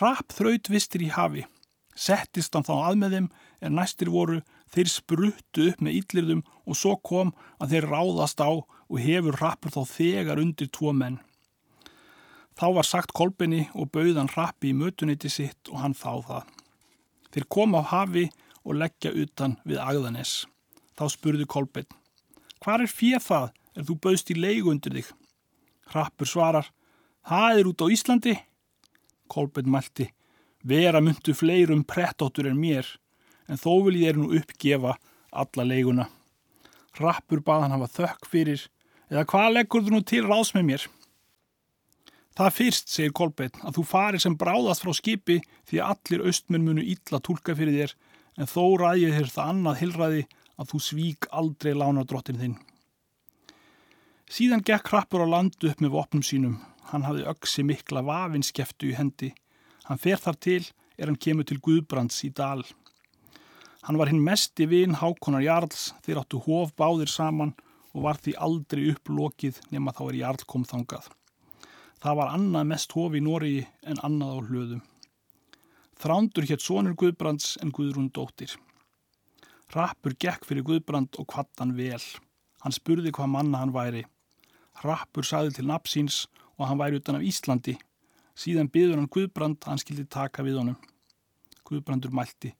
Rapp 0.00 0.34
þraut 0.34 0.72
vistir 0.72 1.06
í 1.06 1.12
hafi. 1.14 1.46
Settist 1.94 2.54
hann 2.58 2.66
þá 2.66 2.74
að 2.80 2.98
með 2.98 3.14
þeim, 3.14 3.30
en 3.62 3.78
næstir 3.78 4.10
voru, 4.10 4.40
þeir 4.74 4.90
spruttu 4.90 5.70
upp 5.70 5.86
með 5.86 6.00
illirðum 6.00 6.42
og 6.66 6.82
svo 6.82 6.96
kom 6.98 7.30
að 7.62 7.76
þeir 7.76 7.90
ráðast 7.94 8.42
á 8.42 8.50
og 8.58 9.00
hefur 9.06 9.38
rappur 9.38 9.70
þá 9.70 9.82
þegar 9.94 10.42
undir 10.42 10.74
tvo 10.74 10.90
menn. 10.90 11.22
Þá 12.58 12.66
var 12.74 12.86
sagt 12.86 13.12
kolbinni 13.14 13.68
og 13.78 13.92
bauðan 13.94 14.30
rappi 14.34 14.72
í 14.72 14.74
mötuniti 14.74 15.30
sitt 15.30 15.70
og 15.70 15.78
hann 15.78 15.94
þá 15.94 16.10
það. 16.26 16.48
Þeir 17.30 17.44
kom 17.54 17.76
á 17.78 17.82
hafi 17.86 18.24
og 18.64 18.80
leggja 18.80 19.12
utan 19.14 19.54
við 19.62 19.78
agðanes. 19.78 20.32
Þá 20.98 21.04
spurði 21.14 21.46
kolbinn. 21.46 21.86
Hvar 22.58 22.82
er 22.82 22.90
fér 22.90 23.22
það 23.22 23.52
er 23.78 23.86
þú 23.86 23.96
bauðst 24.02 24.32
í 24.34 24.38
leigu 24.38 24.72
undir 24.72 24.98
þig. 24.98 25.12
Rappur 25.94 26.26
svarar, 26.26 26.66
það 27.22 27.60
er 27.60 27.70
út 27.70 27.86
á 27.86 27.86
Íslandi. 27.94 28.34
Kolbeinn 29.30 29.70
mælti, 29.70 30.08
vera 30.66 30.98
myndu 31.04 31.36
fleirum 31.38 31.86
prettóttur 31.86 32.50
en 32.50 32.58
mér, 32.58 32.88
en 33.46 33.60
þó 33.60 33.84
vil 33.86 34.00
ég 34.02 34.16
er 34.16 34.18
nú 34.18 34.32
uppgefa 34.34 34.96
alla 35.30 35.68
leiguna. 35.68 36.08
Rappur 36.98 37.44
baðan 37.44 37.76
hafa 37.76 37.92
þökk 38.00 38.30
fyrir, 38.34 38.66
eða 39.12 39.28
hvað 39.30 39.52
leggur 39.60 39.86
þú 39.86 39.94
nú 39.94 40.02
til 40.02 40.26
ráðs 40.26 40.56
með 40.56 40.72
mér? 40.72 40.88
Það 42.38 42.52
fyrst, 42.54 42.92
segir 42.94 43.10
Kolbeinn, 43.18 43.56
að 43.66 43.80
þú 43.80 43.82
farir 43.90 44.22
sem 44.22 44.34
bráðast 44.38 44.84
frá 44.84 44.92
skipi 44.94 45.40
því 45.66 45.80
að 45.82 45.88
allir 45.90 46.20
austmenn 46.30 46.68
munu 46.68 46.84
illa 46.86 47.18
tólka 47.18 47.56
fyrir 47.58 47.74
þér 47.74 47.94
en 48.38 48.46
þó 48.46 48.62
ræðið 48.78 49.16
þér 49.16 49.32
það 49.34 49.50
annað 49.52 49.80
hilræði 49.80 50.20
að 50.54 50.68
þú 50.70 50.80
svík 50.86 51.28
aldrei 51.40 51.72
lánardrottin 51.74 52.38
þinn. 52.38 52.54
Síðan 54.30 54.62
gekk 54.70 54.92
hrappur 54.92 55.26
á 55.26 55.32
landu 55.34 55.72
upp 55.72 55.82
með 55.82 55.94
vopnum 55.96 56.22
sínum. 56.22 56.56
Hann 56.92 57.08
hafði 57.08 57.26
öksi 57.34 57.66
mikla 57.66 58.04
vafinskeftu 58.06 58.92
í 58.92 58.94
hendi. 58.94 59.32
Hann 59.90 59.98
fer 59.98 60.22
þar 60.22 60.38
til 60.38 60.62
er 60.94 61.10
hann 61.10 61.18
kemur 61.18 61.48
til 61.48 61.58
Guðbrands 61.58 62.22
í 62.22 62.30
dal. 62.30 62.62
Hann 63.82 63.98
var 63.98 64.12
hinn 64.12 64.22
mest 64.22 64.54
í 64.62 64.70
vin 64.70 64.94
Hákonar 65.02 65.42
Jarls 65.42 65.88
þeir 66.06 66.22
áttu 66.22 66.38
hóf 66.46 66.70
báðir 66.78 67.10
saman 67.10 67.56
og 67.96 68.04
var 68.06 68.22
því 68.22 68.38
aldrei 68.38 68.92
upplokið 68.92 69.58
nema 69.74 69.90
þá 69.90 70.04
er 70.12 70.22
Jarl 70.22 70.46
kom 70.46 70.62
þangað. 70.62 71.10
Það 71.98 72.18
var 72.20 72.30
annað 72.30 72.68
mest 72.70 72.92
hofi 72.94 73.18
í 73.18 73.24
Nóri 73.26 73.56
en 73.90 73.98
annað 74.06 74.36
á 74.38 74.38
hlöðum. 74.46 74.82
Þrándur 75.98 76.46
hétt 76.46 76.62
sonur 76.62 76.94
Guðbrands 76.94 77.56
en 77.58 77.72
Guðrún 77.74 78.12
dóttir. 78.14 78.52
Rappur 79.74 80.14
gekk 80.14 80.46
fyrir 80.46 80.62
Guðbrand 80.68 81.18
og 81.18 81.26
kvattan 81.32 81.74
vel. 81.74 81.98
Hann 82.62 82.76
spurði 82.76 83.10
hvað 83.10 83.32
manna 83.34 83.64
hann 83.64 83.74
væri. 83.74 84.04
Rappur 84.84 85.26
saði 85.26 85.56
til 85.56 85.66
napsins 85.66 86.22
og 86.54 86.68
hann 86.68 86.78
væri 86.78 87.02
utan 87.02 87.18
af 87.18 87.26
Íslandi. 87.26 87.74
Síðan 88.38 88.70
byður 88.70 89.00
hann 89.00 89.10
Guðbrand 89.10 89.58
að 89.64 89.74
hann 89.74 89.82
skildi 89.82 90.06
taka 90.06 90.46
við 90.46 90.62
honum. 90.62 90.78
Guðbrandur 91.66 92.14
mælti. 92.14 92.54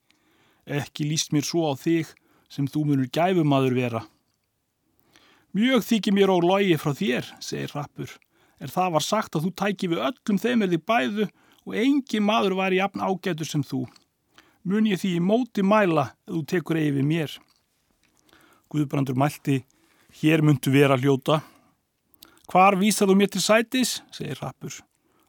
Ekki 0.66 1.06
líst 1.06 1.30
mér 1.30 1.46
svo 1.46 1.70
á 1.70 1.78
þig 1.78 2.10
sem 2.50 2.66
þú 2.66 2.88
munur 2.90 3.14
gæfumadur 3.14 3.78
vera. 3.78 4.02
Mjög 5.54 5.86
þykir 5.86 6.18
mér 6.18 6.34
á 6.34 6.36
logi 6.42 6.74
frá 6.76 6.90
þér, 6.90 7.36
segir 7.38 7.78
Rappur 7.78 8.18
er 8.58 8.72
það 8.72 8.94
var 8.96 9.04
sagt 9.04 9.36
að 9.36 9.46
þú 9.46 9.52
tæki 9.62 9.90
við 9.92 10.04
öllum 10.08 10.40
þeim 10.42 10.64
er 10.64 10.72
því 10.72 10.80
bæðu 10.90 11.26
og 11.68 11.76
engi 11.82 12.20
maður 12.24 12.56
var 12.58 12.74
í 12.74 12.80
jafn 12.80 13.04
ágætur 13.04 13.48
sem 13.48 13.64
þú. 13.66 13.84
Mun 14.68 14.88
ég 14.90 15.00
því 15.00 15.14
í 15.18 15.24
móti 15.24 15.64
mæla 15.64 16.10
að 16.26 16.38
þú 16.38 16.42
tekur 16.52 16.80
eigi 16.80 16.96
við 16.98 17.08
mér. 17.08 17.36
Guðbrandur 18.68 19.16
mælti, 19.16 19.62
hér 20.20 20.44
myndu 20.44 20.72
vera 20.72 20.98
hljóta. 20.98 21.40
Hvar 22.48 22.76
vísar 22.80 23.08
þú 23.08 23.16
mér 23.20 23.32
til 23.32 23.44
sætis, 23.44 24.00
segir 24.12 24.40
Rappur. 24.42 24.74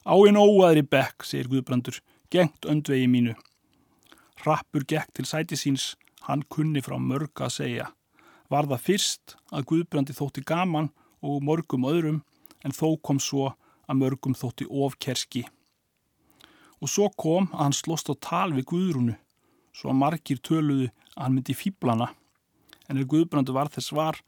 Á 0.03 0.15
einn 0.15 0.39
óaðri 0.39 0.83
bekk, 0.87 1.27
segir 1.27 1.51
Guðbrandur, 1.51 1.99
gengt 2.31 2.67
öndvegi 2.67 3.07
mínu. 3.11 3.35
Rappur 4.45 4.85
gekk 4.87 5.11
til 5.13 5.27
sætisíns, 5.27 5.93
hann 6.27 6.43
kunni 6.51 6.83
frá 6.83 6.95
mörg 6.99 7.43
að 7.43 7.55
segja. 7.59 7.87
Var 8.49 8.65
það 8.65 8.85
fyrst 8.85 9.35
að 9.53 9.65
Guðbrandi 9.69 10.15
þótti 10.15 10.43
gaman 10.47 10.89
og 11.21 11.43
mörgum 11.45 11.85
öðrum 11.89 12.21
en 12.65 12.75
þó 12.75 12.97
kom 13.01 13.19
svo 13.23 13.53
að 13.89 13.99
mörgum 14.01 14.35
þótti 14.37 14.67
ofkerski. 14.69 15.45
Og 16.79 16.91
svo 16.91 17.09
kom 17.19 17.49
að 17.53 17.63
hann 17.65 17.75
slóst 17.75 18.11
á 18.11 18.15
tal 18.15 18.51
við 18.55 18.69
Guðrúnu, 18.71 19.15
svo 19.75 19.91
að 19.91 19.99
margir 20.01 20.41
töluðu 20.43 20.89
að 21.15 21.23
hann 21.23 21.37
myndi 21.37 21.55
fýblana. 21.57 22.11
En 22.89 22.99
ef 22.99 23.09
Guðbrandu 23.09 23.55
var 23.55 23.71
þess 23.73 23.93
var, 23.95 24.19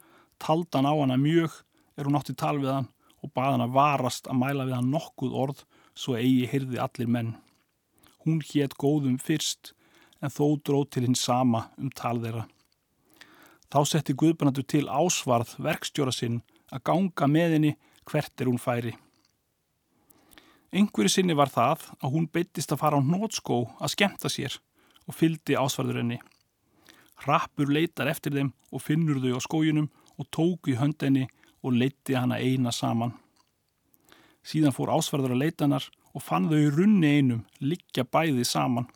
taldan 0.41 0.88
á 0.89 0.93
hana 0.93 1.17
mjög, 1.17 1.53
er 1.97 2.07
hún 2.07 2.17
átti 2.19 2.35
tal 2.38 2.57
við 2.59 2.73
hann 2.73 2.89
og 3.21 3.29
bað 3.35 3.53
hann 3.53 3.65
að 3.67 3.75
varast 3.75 4.27
að 4.27 4.39
mæla 4.41 4.65
við 4.65 4.77
hann 4.79 4.91
nokkuð 4.91 5.35
orð 5.43 5.59
svo 5.93 6.15
eigi 6.17 6.47
hyrði 6.50 6.79
allir 6.81 7.09
menn. 7.09 7.35
Hún 8.25 8.41
hétt 8.45 8.77
góðum 8.81 9.19
fyrst, 9.21 9.73
en 10.21 10.29
þó 10.29 10.57
dróð 10.61 10.89
til 10.93 11.05
hinn 11.05 11.17
sama 11.17 11.67
um 11.81 11.89
tal 11.93 12.19
þeirra. 12.21 12.45
Þá 13.71 13.79
setti 13.88 14.13
Guðbrandu 14.17 14.63
til 14.67 14.85
ásvarð 14.91 15.55
verkstjóra 15.63 16.13
sinn 16.13 16.41
að 16.71 16.83
ganga 16.89 17.27
með 17.31 17.55
henni 17.55 17.71
hvert 18.10 18.41
er 18.41 18.50
hún 18.50 18.62
færi. 18.62 18.93
Yngveri 20.72 21.12
sinni 21.12 21.36
var 21.36 21.51
það 21.51 21.89
að 22.00 22.13
hún 22.13 22.29
beittist 22.31 22.72
að 22.72 22.79
fara 22.79 23.00
á 23.00 23.01
nótskó 23.03 23.63
að 23.84 23.93
skemta 23.96 24.31
sér 24.31 24.55
og 25.08 25.17
fyldi 25.17 25.58
ásvarður 25.60 26.00
henni. 26.00 26.20
Rappur 27.27 27.70
leitar 27.70 28.08
eftir 28.08 28.34
þeim 28.38 28.53
og 28.72 28.81
finnur 28.81 29.20
þau 29.20 29.36
á 29.36 29.41
skójunum 29.43 29.89
og 30.17 30.29
tóku 30.31 30.72
í 30.72 30.77
höndinni 30.79 31.27
og 31.62 31.75
leitti 31.75 32.15
hana 32.15 32.39
eina 32.39 32.72
saman. 32.72 33.13
Síðan 34.41 34.74
fór 34.74 34.93
ásvarður 34.96 35.36
að 35.36 35.43
leita 35.43 35.67
hannar 35.67 35.86
og 36.15 36.24
fann 36.24 36.48
þau 36.50 36.58
í 36.58 36.72
runni 36.72 37.12
einum, 37.20 37.43
liggja 37.60 38.08
bæði 38.08 38.46
saman. 38.48 38.88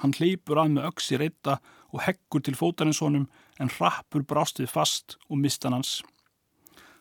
Hann 0.00 0.14
hleypur 0.16 0.62
að 0.62 0.76
með 0.76 0.88
öksi 0.88 1.18
reyta 1.20 1.58
og 1.90 2.04
heggur 2.06 2.46
til 2.46 2.56
fótarinsónum 2.56 3.26
en 3.60 3.72
rappur 3.76 4.24
brástið 4.24 4.70
fast 4.72 5.18
og 5.28 5.42
mistan 5.42 5.76
hans. 5.76 6.00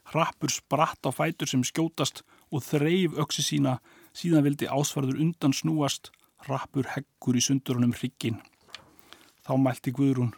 Rappur 0.10 0.50
spratt 0.50 1.06
á 1.06 1.14
fætur 1.14 1.50
sem 1.50 1.62
skjótast 1.62 2.24
og 2.50 2.64
þreif 2.66 3.18
öksi 3.22 3.44
sína, 3.46 3.78
síðan 4.14 4.46
vildi 4.48 4.66
ásvarður 4.66 5.20
undan 5.22 5.54
snúast, 5.54 6.10
rappur 6.48 6.88
heggur 6.96 7.38
í 7.38 7.44
sundurunum 7.46 7.94
hryggin. 7.94 8.40
Þá 9.46 9.54
mælti 9.62 9.94
Guðrún, 9.94 10.34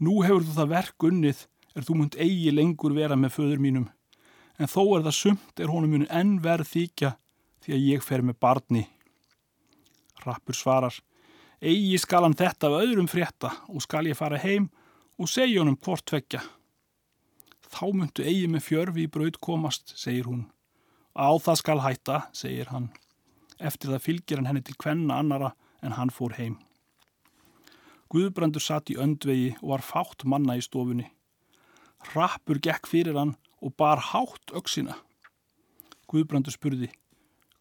nú 0.00 0.22
hefur 0.24 0.46
þú 0.46 0.56
það 0.56 0.72
verk 0.72 1.08
unnið, 1.10 1.44
er 1.76 1.84
þú 1.84 1.98
munt 1.98 2.16
eigi 2.16 2.52
lengur 2.54 2.96
vera 2.96 3.16
með 3.16 3.36
föður 3.36 3.62
mínum, 3.62 3.88
en 4.56 4.72
þó 4.72 4.82
er 4.96 5.04
það 5.06 5.18
sumt 5.18 5.60
er 5.60 5.72
honum 5.72 5.92
muni 5.94 6.08
enn 6.08 6.38
verð 6.44 6.72
þykja 6.72 7.14
því 7.64 7.76
að 7.76 7.86
ég 7.92 8.04
fer 8.06 8.24
með 8.24 8.40
barni. 8.40 8.86
Rappur 10.24 10.56
svarar, 10.56 10.96
eigi 11.60 11.98
skal 12.00 12.24
hann 12.24 12.38
þetta 12.38 12.70
af 12.70 12.80
öðrum 12.80 13.10
frétta 13.10 13.52
og 13.68 13.84
skal 13.84 14.08
ég 14.08 14.16
fara 14.18 14.40
heim 14.40 14.70
og 15.18 15.28
segja 15.28 15.60
honum 15.60 15.76
hvort 15.76 16.08
vekja. 16.14 16.40
Þá 17.68 17.84
myndu 17.92 18.24
eigi 18.24 18.46
með 18.48 18.64
fjörfi 18.64 19.04
í 19.04 19.10
braud 19.12 19.36
komast, 19.44 19.92
segir 19.98 20.28
hún. 20.28 20.46
Á 21.12 21.28
það 21.42 21.60
skal 21.60 21.82
hætta, 21.84 22.22
segir 22.32 22.70
hann. 22.72 22.88
Eftir 23.58 23.92
það 23.92 24.04
fylgir 24.06 24.40
hann 24.40 24.48
henni 24.48 24.64
til 24.64 24.76
kvenna 24.78 25.18
annara 25.20 25.52
en 25.82 25.96
hann 25.98 26.12
fór 26.14 26.36
heim. 26.38 26.56
Guðbrandur 28.08 28.64
satt 28.64 28.88
í 28.88 28.96
öndvegi 28.96 29.52
og 29.60 29.74
var 29.74 29.84
fátt 29.84 30.24
manna 30.24 30.56
í 30.56 30.64
stofunni. 30.64 31.10
Rappur 32.14 32.60
gekk 32.62 32.88
fyrir 32.88 33.18
hann 33.18 33.34
og 33.60 33.74
bar 33.76 34.00
hátt 34.12 34.54
öksina. 34.56 34.96
Guðbrandur 36.08 36.54
spurði, 36.54 36.88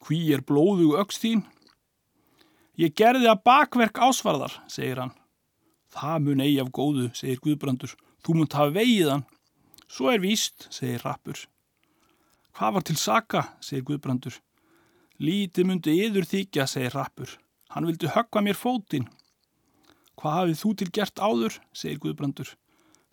hví 0.06 0.22
er 0.32 0.46
blóðu 0.48 0.94
öks 1.02 1.20
þín? 1.20 1.44
Ég 2.80 2.94
gerði 2.96 3.28
að 3.28 3.42
bakverk 3.44 3.98
ásvarðar, 4.00 4.54
segir 4.72 5.02
hann. 5.02 5.16
Það 5.92 6.24
mun 6.24 6.44
eigi 6.46 6.62
af 6.62 6.70
góðu, 6.72 7.10
segir 7.18 7.42
Guðbrandur. 7.44 7.96
Þú 8.24 8.38
munt 8.38 8.56
hafa 8.56 8.76
vegið 8.76 9.12
hann. 9.16 9.26
Svo 9.88 10.12
er 10.12 10.20
víst, 10.20 10.68
segir 10.68 11.00
Rappur. 11.06 11.40
Hvað 12.58 12.74
var 12.76 12.84
til 12.84 12.98
saka, 13.00 13.44
segir 13.64 13.86
Guðbrandur. 13.88 14.36
Lítið 15.24 15.68
myndi 15.70 15.94
yður 16.04 16.28
þykja, 16.28 16.66
segir 16.68 16.96
Rappur. 16.98 17.38
Hann 17.72 17.88
vildi 17.88 18.12
höggva 18.12 18.44
mér 18.44 18.58
fótinn. 18.60 19.08
Hvað 20.20 20.36
hafið 20.38 20.58
þú 20.62 20.72
til 20.78 20.88
gert 20.98 21.22
áður, 21.24 21.60
segir 21.72 22.02
Guðbrandur. 22.04 22.52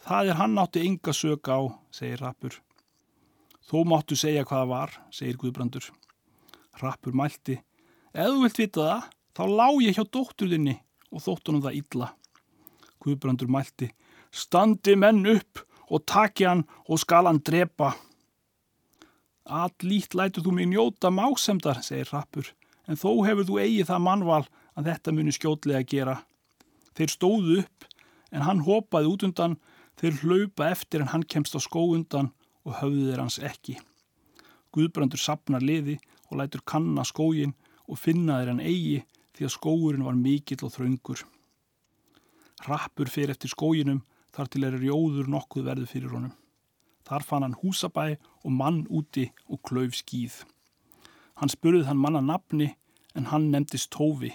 Það 0.02 0.30
er 0.32 0.38
hann 0.40 0.58
átti 0.58 0.82
enga 0.88 1.14
söka 1.14 1.58
á, 1.60 1.62
segir 1.94 2.24
Rappur. 2.24 2.56
Þó 3.64 3.76
máttu 3.88 4.18
segja 4.18 4.42
hvaða 4.44 4.70
var, 4.72 4.96
segir 5.14 5.38
Guðbrandur. 5.40 5.86
Rappur 6.82 7.14
mælti. 7.14 7.60
Ef 8.10 8.32
þú 8.32 8.42
vilt 8.42 8.58
vita 8.58 8.88
það, 8.88 9.06
þá 9.38 9.44
lág 9.60 9.78
ég 9.84 9.94
hjá 9.94 10.04
dótturðinni 10.10 10.74
og 11.14 11.22
þóttunum 11.22 11.62
það 11.68 11.78
illa. 11.78 12.10
Guðbrandur 13.04 13.52
mælti. 13.52 13.92
Standi 14.34 14.96
menn 14.98 15.22
upp 15.30 15.62
og 15.94 16.02
taki 16.10 16.48
hann 16.48 16.64
og 16.88 17.00
skal 17.02 17.28
hann 17.30 17.42
drepa. 17.46 17.92
Allítt 19.44 20.16
lætur 20.16 20.44
þú 20.44 20.54
mig 20.56 20.68
njóta 20.72 21.12
másemdar, 21.12 21.82
segir 21.84 22.10
Rappur, 22.10 22.48
en 22.88 22.98
þó 22.98 23.22
hefur 23.26 23.46
þú 23.46 23.58
eigið 23.62 23.90
það 23.90 24.06
mannval 24.06 24.44
að 24.74 24.88
þetta 24.90 25.14
muni 25.14 25.34
skjótlega 25.34 25.84
gera. 25.86 26.16
Þeir 26.96 27.12
stóðu 27.12 27.58
upp, 27.62 27.86
en 28.32 28.46
hann 28.46 28.64
hopaði 28.66 29.10
út 29.12 29.26
undan, 29.28 29.58
þeir 30.00 30.22
hlaupa 30.22 30.70
eftir 30.72 31.04
en 31.04 31.12
hann 31.12 31.26
kemst 31.28 31.54
á 31.54 31.60
skó 31.62 31.84
undan 31.92 32.32
og 32.64 32.80
höfðu 32.80 33.10
þeir 33.10 33.22
hans 33.22 33.38
ekki. 33.38 33.76
Guðbrandur 34.74 35.20
sapnar 35.20 35.62
liði 35.62 36.00
og 36.30 36.40
lætur 36.40 36.64
kanna 36.66 37.04
skógin 37.06 37.54
og 37.86 38.00
finna 38.00 38.40
þeir 38.40 38.50
hann 38.54 38.64
eigi 38.64 39.04
því 39.36 39.46
að 39.46 39.54
skógurinn 39.54 40.06
var 40.08 40.18
mikill 40.18 40.64
og 40.66 40.72
þraungur. 40.74 41.22
Rappur 42.64 43.10
fyrir 43.12 43.34
eftir 43.34 43.52
skóginum 43.52 44.00
þar 44.34 44.50
til 44.50 44.64
er 44.66 44.78
rjóður 44.80 45.30
nokkuð 45.30 45.68
verðu 45.68 45.86
fyrir 45.90 46.14
honum. 46.16 46.34
Þar 47.04 47.26
fann 47.28 47.44
hann 47.44 47.58
húsabæ 47.60 48.06
og 48.44 48.50
mann 48.50 48.84
úti 48.88 49.28
og 49.48 49.60
klauf 49.66 49.94
skýð. 49.98 50.42
Hann 51.38 51.52
spurði 51.52 51.84
hann 51.88 52.00
manna 52.00 52.22
nafni 52.24 52.72
en 53.14 53.28
hann 53.30 53.50
nefndist 53.52 53.92
Tófi. 53.94 54.32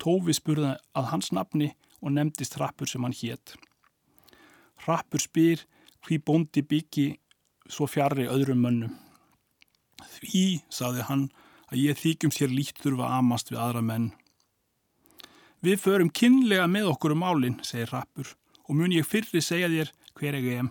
Tófi 0.00 0.34
spurði 0.36 0.74
að 0.96 1.10
hans 1.10 1.32
nafni 1.34 1.72
og 2.00 2.14
nefndist 2.14 2.58
Rappur 2.60 2.88
sem 2.88 3.04
hann 3.04 3.16
hétt. 3.16 3.56
Rappur 4.86 5.22
spyr 5.22 5.64
hví 6.04 6.20
bóndi 6.20 6.62
byggi 6.62 7.08
svo 7.68 7.88
fjarrri 7.88 8.28
öðrum 8.28 8.60
mönnum. 8.64 8.92
Því, 10.14 10.60
saði 10.68 11.04
hann, 11.08 11.28
að 11.72 11.80
ég 11.80 11.98
þykjum 11.98 12.32
sér 12.34 12.52
líkt 12.52 12.82
þurfa 12.84 13.08
amast 13.18 13.50
við 13.50 13.62
aðra 13.64 13.82
menn. 13.82 14.10
Við 15.64 15.80
förum 15.80 16.10
kynlega 16.12 16.66
með 16.68 16.90
okkur 16.92 17.14
um 17.14 17.22
málinn, 17.24 17.56
segir 17.64 17.88
Rappur, 17.94 18.34
og 18.68 18.78
mun 18.78 18.94
ég 18.94 19.06
fyrri 19.06 19.42
segja 19.44 19.68
þér 19.68 19.92
hver 20.18 20.38
ég 20.40 20.50
er. 20.58 20.70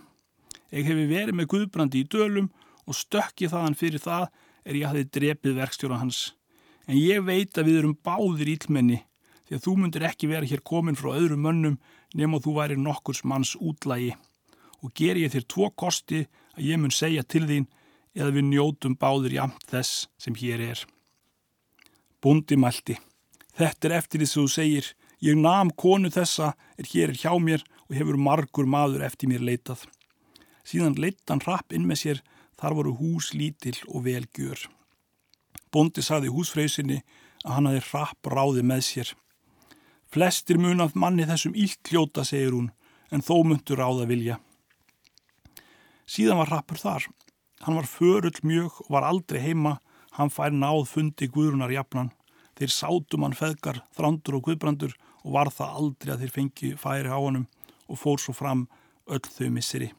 Ég 0.74 0.88
hefi 0.88 1.06
verið 1.06 1.38
með 1.38 1.50
Guðbrandi 1.52 2.02
í 2.02 2.08
dölum 2.10 2.50
og 2.84 2.98
stökki 2.98 3.48
þaðan 3.50 3.78
fyrir 3.78 4.02
það 4.02 4.28
er 4.64 4.78
ég 4.80 4.88
hafi 4.88 5.04
drepið 5.16 5.58
verkstjóra 5.60 6.00
hans. 6.00 6.32
En 6.88 6.98
ég 6.98 7.22
veit 7.24 7.56
að 7.56 7.68
við 7.70 7.80
erum 7.80 7.98
báðir 8.04 8.50
ílmenni 8.56 9.02
því 9.44 9.56
að 9.56 9.64
þú 9.66 9.74
myndir 9.78 10.06
ekki 10.08 10.30
vera 10.30 10.48
hér 10.48 10.62
komin 10.64 10.98
frá 10.98 11.12
öðrum 11.14 11.44
mönnum 11.44 11.78
nema 12.16 12.40
þú 12.40 12.56
væri 12.58 12.78
nokkurs 12.80 13.22
manns 13.24 13.54
útlægi. 13.60 14.14
Og 14.82 14.92
ger 14.96 15.20
ég 15.20 15.32
þér 15.32 15.46
tvo 15.48 15.70
kosti 15.70 16.24
að 16.56 16.66
ég 16.68 16.80
mun 16.80 16.92
segja 16.92 17.24
til 17.24 17.44
þín 17.48 17.68
eða 18.14 18.34
við 18.36 18.48
njótum 18.50 18.96
báðir 19.00 19.38
jamt 19.38 19.64
þess 19.70 20.08
sem 20.20 20.36
hér 20.38 20.62
er. 20.72 20.84
Bundi 22.22 22.56
mælti. 22.56 22.98
Þetta 23.54 23.88
er 23.88 23.96
eftir 24.00 24.22
því 24.22 24.30
þú 24.32 24.44
segir. 24.50 24.90
Ég 25.24 25.38
nam 25.40 25.70
konu 25.70 26.10
þessa 26.12 26.52
er 26.78 26.88
hér 26.90 27.14
hjá 27.16 27.32
mér 27.40 27.64
hefur 27.98 28.18
margur 28.20 28.66
maður 28.68 29.04
eftir 29.06 29.30
mér 29.30 29.44
leitað. 29.44 29.84
Síðan 30.64 30.96
leitt 31.00 31.28
hann 31.28 31.42
rapp 31.44 31.74
inn 31.76 31.86
með 31.88 32.00
sér, 32.00 32.22
þar 32.60 32.76
voru 32.78 32.94
hús 32.98 33.32
lítill 33.36 33.76
og 33.90 34.06
velgjör. 34.06 34.64
Bondi 35.74 36.04
saði 36.04 36.30
húsfreysinni 36.32 37.02
að 37.44 37.52
hann 37.56 37.68
hafi 37.68 37.82
rapp 37.90 38.30
ráði 38.30 38.64
með 38.64 38.82
sér. 38.88 39.12
Flestir 40.14 40.60
munað 40.62 40.94
manni 40.94 41.26
þessum 41.26 41.56
ílt 41.58 41.90
hljóta, 41.90 42.24
segir 42.24 42.54
hún, 42.54 42.70
en 43.10 43.24
þó 43.24 43.42
myndur 43.44 43.80
ráða 43.82 44.06
vilja. 44.08 44.38
Síðan 46.06 46.40
var 46.42 46.52
rappur 46.52 46.78
þar. 46.78 47.08
Hann 47.64 47.78
var 47.80 47.88
förull 47.88 48.40
mjög 48.44 48.78
og 48.84 48.92
var 48.94 49.08
aldrei 49.08 49.40
heima, 49.42 49.78
hann 50.14 50.30
fær 50.30 50.54
náð 50.54 50.84
fundi 50.92 51.28
Guðrunar 51.32 51.72
jafnan. 51.72 52.12
Þeir 52.54 52.70
sátum 52.70 53.24
hann 53.26 53.34
feðgar, 53.34 53.82
þrandur 53.96 54.38
og 54.38 54.46
guðbrandur 54.46 54.94
og 55.24 55.34
var 55.34 55.50
það 55.50 55.78
aldrei 55.80 56.12
að 56.14 56.22
þeir 56.22 56.34
fengi 56.36 56.72
færi 56.78 57.10
á 57.10 57.18
hannum 57.18 57.48
og 57.88 58.00
fór 58.00 58.20
svo 58.20 58.34
fram 58.36 58.66
öll 59.06 59.24
þau 59.24 59.50
misseri. 59.52 59.90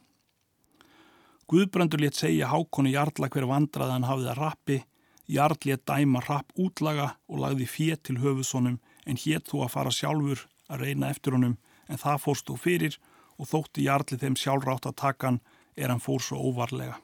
Guðbrandur 1.46 2.02
létt 2.02 2.18
segja 2.18 2.50
hákonu 2.50 2.90
Jarla 2.90 3.28
hver 3.30 3.46
vandraði 3.46 3.94
hann 3.94 4.08
hafið 4.08 4.30
að 4.32 4.40
rappi, 4.40 4.78
Jarl 5.26 5.58
létt 5.66 5.86
dæma 5.86 6.22
rapp 6.26 6.52
útlaga 6.54 7.12
og 7.26 7.40
lagði 7.42 7.66
fétt 7.70 8.04
til 8.06 8.18
höfusonum 8.22 8.78
en 9.06 9.20
hétt 9.22 9.48
þú 9.50 9.64
að 9.64 9.72
fara 9.74 9.94
sjálfur 9.94 10.46
að 10.70 10.82
reyna 10.86 11.10
eftir 11.10 11.34
honum 11.34 11.56
en 11.86 12.02
það 12.02 12.22
fórst 12.22 12.46
þú 12.46 12.58
fyrir 12.62 12.98
og 13.38 13.50
þótti 13.50 13.86
Jarli 13.86 14.18
þeim 14.18 14.38
sjálfrátt 14.38 14.86
að 14.86 14.98
taka 15.02 15.30
hann 15.30 15.40
er 15.76 15.90
hann 15.90 16.02
fór 16.02 16.22
svo 16.22 16.38
óvarlega. 16.38 16.98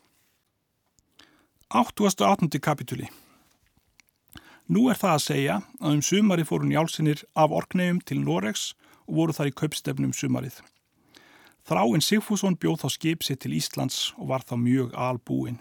8. 1.73 2.61
kapitúli 2.61 3.09
Nú 4.69 4.87
er 4.91 4.99
það 4.99 5.15
að 5.15 5.25
segja 5.25 5.55
að 5.81 5.95
um 5.97 6.03
sumari 6.05 6.45
fóru 6.47 6.69
njálsinir 6.69 7.25
af 7.35 7.53
orknefum 7.53 8.01
til 8.07 8.21
Noregs 8.23 8.73
og 9.09 9.18
voru 9.18 9.37
þar 9.37 9.50
í 9.50 9.56
kaupstefnum 9.61 10.14
sumarið. 10.16 10.61
Þráinn 11.68 12.02
Sigfússon 12.02 12.59
bjóð 12.59 12.82
þá 12.82 12.88
skip 12.90 13.23
sér 13.23 13.38
til 13.38 13.54
Íslands 13.54 14.11
og 14.18 14.32
var 14.32 14.42
þá 14.42 14.56
mjög 14.59 14.97
albúin. 14.99 15.61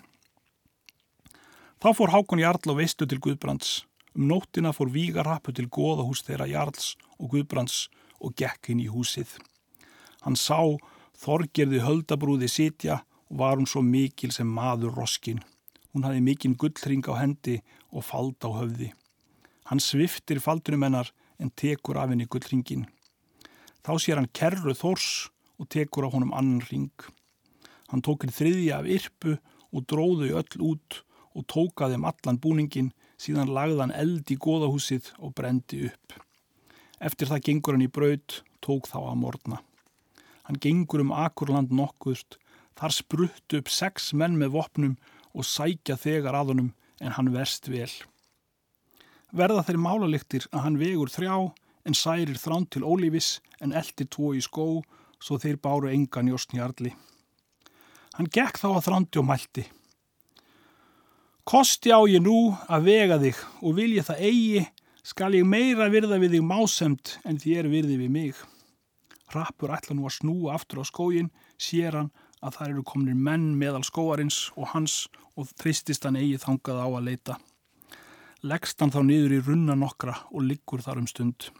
Þá 1.82 1.90
fór 1.98 2.14
Hákon 2.14 2.42
Jarl 2.42 2.74
og 2.74 2.78
veistu 2.78 3.06
til 3.06 3.22
Guðbrands. 3.22 3.84
Um 4.18 4.28
nóttina 4.28 4.74
fór 4.74 4.90
Vígarrappu 4.92 5.54
til 5.56 5.70
goðahús 5.70 6.26
þeirra 6.26 6.50
Jarls 6.50 6.96
og 7.18 7.32
Guðbrands 7.34 7.88
og 8.20 8.36
gekk 8.38 8.74
inn 8.74 8.82
í 8.84 8.90
húsið. 8.92 9.38
Hann 10.22 10.38
sá 10.38 10.78
Þorgerði 11.22 11.84
höldabrúði 11.86 12.48
sitja 12.50 13.04
og 13.30 13.38
var 13.44 13.60
hún 13.60 13.70
svo 13.70 13.84
mikil 13.86 14.32
sem 14.34 14.50
maður 14.50 14.96
roskin. 14.98 15.44
Hún 15.94 16.08
hafi 16.08 16.22
mikinn 16.24 16.56
gullring 16.58 17.06
á 17.06 17.14
hendi 17.20 17.60
og 17.92 18.08
fald 18.08 18.42
á 18.42 18.50
höfði. 18.50 18.90
Hann 19.70 19.84
sviftir 19.84 20.42
faldunum 20.42 20.88
hennar 20.88 21.12
en 21.38 21.54
tekur 21.54 22.00
af 22.02 22.10
henni 22.10 22.26
gullringin. 22.26 22.88
Þá 23.82 23.94
sér 23.98 24.20
hann 24.20 24.30
kerru 24.34 24.76
þors 24.78 25.30
og 25.58 25.70
tekur 25.74 26.06
á 26.06 26.14
honum 26.14 26.34
annan 26.38 26.62
ring. 26.70 26.92
Hann 27.90 28.04
tók 28.06 28.26
inn 28.26 28.34
þriðja 28.34 28.82
af 28.82 28.90
yrpu 28.90 29.38
og 29.72 29.88
dróðu 29.90 30.34
öll 30.38 30.66
út 30.74 31.02
og 31.36 31.48
tókaði 31.50 31.98
um 31.98 32.06
allan 32.10 32.40
búningin 32.44 32.92
síðan 33.22 33.54
lagðan 33.56 33.94
eld 33.96 34.30
í 34.32 34.38
goðahúsið 34.42 35.12
og 35.20 35.34
brendi 35.38 35.86
upp. 35.90 36.16
Eftir 37.02 37.32
það 37.32 37.46
gengur 37.48 37.78
hann 37.78 37.86
í 37.86 37.92
braud, 37.92 38.42
tók 38.62 38.90
þá 38.92 39.00
að 39.02 39.20
morna. 39.24 39.62
Hann 40.46 40.60
gengur 40.62 41.02
um 41.02 41.14
Akurland 41.16 41.72
nokkuðst, 41.74 42.38
þar 42.78 42.94
spruttu 42.94 43.62
upp 43.62 43.72
sex 43.72 44.12
menn 44.14 44.38
með 44.38 44.56
vopnum 44.58 44.96
og 45.34 45.48
sækja 45.48 45.98
þegar 45.98 46.38
að 46.38 46.54
honum 46.54 46.72
en 47.02 47.16
hann 47.18 47.32
verst 47.34 47.70
vel. 47.72 47.90
Verða 49.32 49.64
þeir 49.66 49.80
málaliktir 49.80 50.48
að 50.52 50.66
hann 50.66 50.80
vegur 50.82 51.10
þrjá 51.10 51.36
en 51.86 51.98
særir 51.98 52.38
þrán 52.40 52.68
til 52.70 52.84
ólífis 52.86 53.40
en 53.62 53.74
eldir 53.74 54.10
tvo 54.12 54.34
í 54.38 54.42
skó 54.44 54.82
svo 55.22 55.38
þeir 55.42 55.60
báru 55.62 55.92
engan 55.92 56.30
jórnsnjarli. 56.32 56.94
Hann 58.18 58.30
gekk 58.34 58.60
þá 58.62 58.68
að 58.74 58.86
þrandi 58.88 59.22
og 59.22 59.28
mælti. 59.30 59.66
Kosti 61.48 61.94
á 61.94 62.00
ég 62.06 62.22
nú 62.22 62.54
að 62.70 62.88
vega 62.90 63.18
þig 63.22 63.38
og 63.62 63.78
vil 63.78 63.92
ég 63.98 64.06
það 64.08 64.26
eigi, 64.28 64.66
skal 65.02 65.34
ég 65.34 65.48
meira 65.48 65.90
virða 65.90 66.20
við 66.22 66.38
þig 66.38 66.44
másemt 66.46 67.16
en 67.26 67.40
þér 67.42 67.70
virði 67.72 67.98
við 68.02 68.12
mig. 68.14 68.42
Rappur 69.34 69.74
ætla 69.74 69.96
nú 69.98 70.06
að 70.06 70.18
snúa 70.20 70.58
aftur 70.58 70.84
á 70.84 70.86
skógin, 70.86 71.32
sér 71.58 71.98
hann 71.98 72.12
að 72.42 72.58
það 72.58 72.70
eru 72.74 72.84
kominir 72.92 73.18
menn 73.18 73.54
meðal 73.58 73.84
skóarins 73.86 74.50
og 74.58 74.74
hans 74.74 75.06
og 75.38 75.50
þristist 75.62 76.06
hann 76.06 76.20
eigi 76.20 76.42
þangað 76.42 76.84
á 76.84 76.88
að 76.90 77.08
leita. 77.08 77.38
Leggst 78.42 78.82
hann 78.82 78.94
þá 78.94 79.02
niður 79.06 79.36
í 79.38 79.44
runna 79.46 79.78
nokkra 79.78 80.16
og 80.34 80.46
liggur 80.46 80.82
þar 80.82 81.02
um 81.04 81.10
stund. 81.10 81.52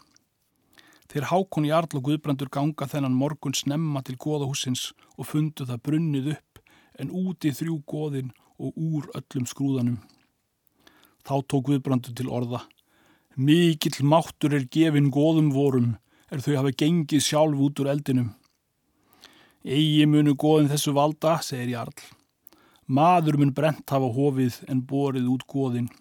Þeir 1.12 1.26
hákon 1.28 1.66
Jarl 1.68 1.98
og 1.98 2.06
Guðbrandur 2.06 2.48
ganga 2.48 2.86
þennan 2.88 3.12
morgun 3.12 3.52
snemma 3.52 4.00
til 4.00 4.14
goðahúsins 4.16 4.94
og 5.18 5.26
fundu 5.28 5.66
það 5.68 5.82
brunnið 5.84 6.30
upp 6.32 6.60
en 7.04 7.10
úti 7.12 7.50
þrjú 7.52 7.74
goðin 7.84 8.30
og 8.56 8.78
úr 8.80 9.10
öllum 9.18 9.44
skrúðanum. 9.50 9.98
Þá 11.20 11.34
tók 11.44 11.66
Guðbrandur 11.68 12.16
til 12.16 12.30
orða. 12.32 12.62
Mikill 13.36 14.00
máttur 14.08 14.56
er 14.56 14.64
gefin 14.72 15.12
goðum 15.12 15.52
vorum 15.52 15.90
er 16.32 16.40
þau 16.40 16.56
hafa 16.62 16.72
gengið 16.80 17.26
sjálf 17.28 17.60
út 17.60 17.84
úr 17.84 17.92
eldinum. 17.92 18.32
Egi 19.68 20.06
munu 20.08 20.32
goðin 20.32 20.72
þessu 20.72 20.96
valda, 20.96 21.36
segir 21.44 21.74
Jarl. 21.76 22.06
Maður 22.88 23.36
mun 23.42 23.52
brent 23.52 23.84
hafa 23.84 24.08
hofið 24.16 24.62
en 24.64 24.80
borið 24.88 25.28
út 25.36 25.44
goðin 25.44 25.92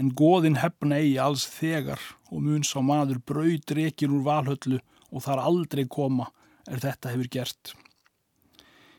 en 0.00 0.10
goðin 0.18 0.58
hefna 0.62 0.98
eigi 1.00 1.16
alls 1.22 1.46
þegar 1.50 2.00
og 2.30 2.42
mun 2.42 2.66
sá 2.66 2.80
maður 2.82 3.20
braud 3.26 3.74
rekir 3.78 4.12
úr 4.12 4.24
valhöllu 4.26 4.80
og 5.14 5.24
þar 5.26 5.44
aldrei 5.44 5.84
koma 5.86 6.30
er 6.70 6.82
þetta 6.82 7.12
hefur 7.14 7.30
gert. 7.30 7.74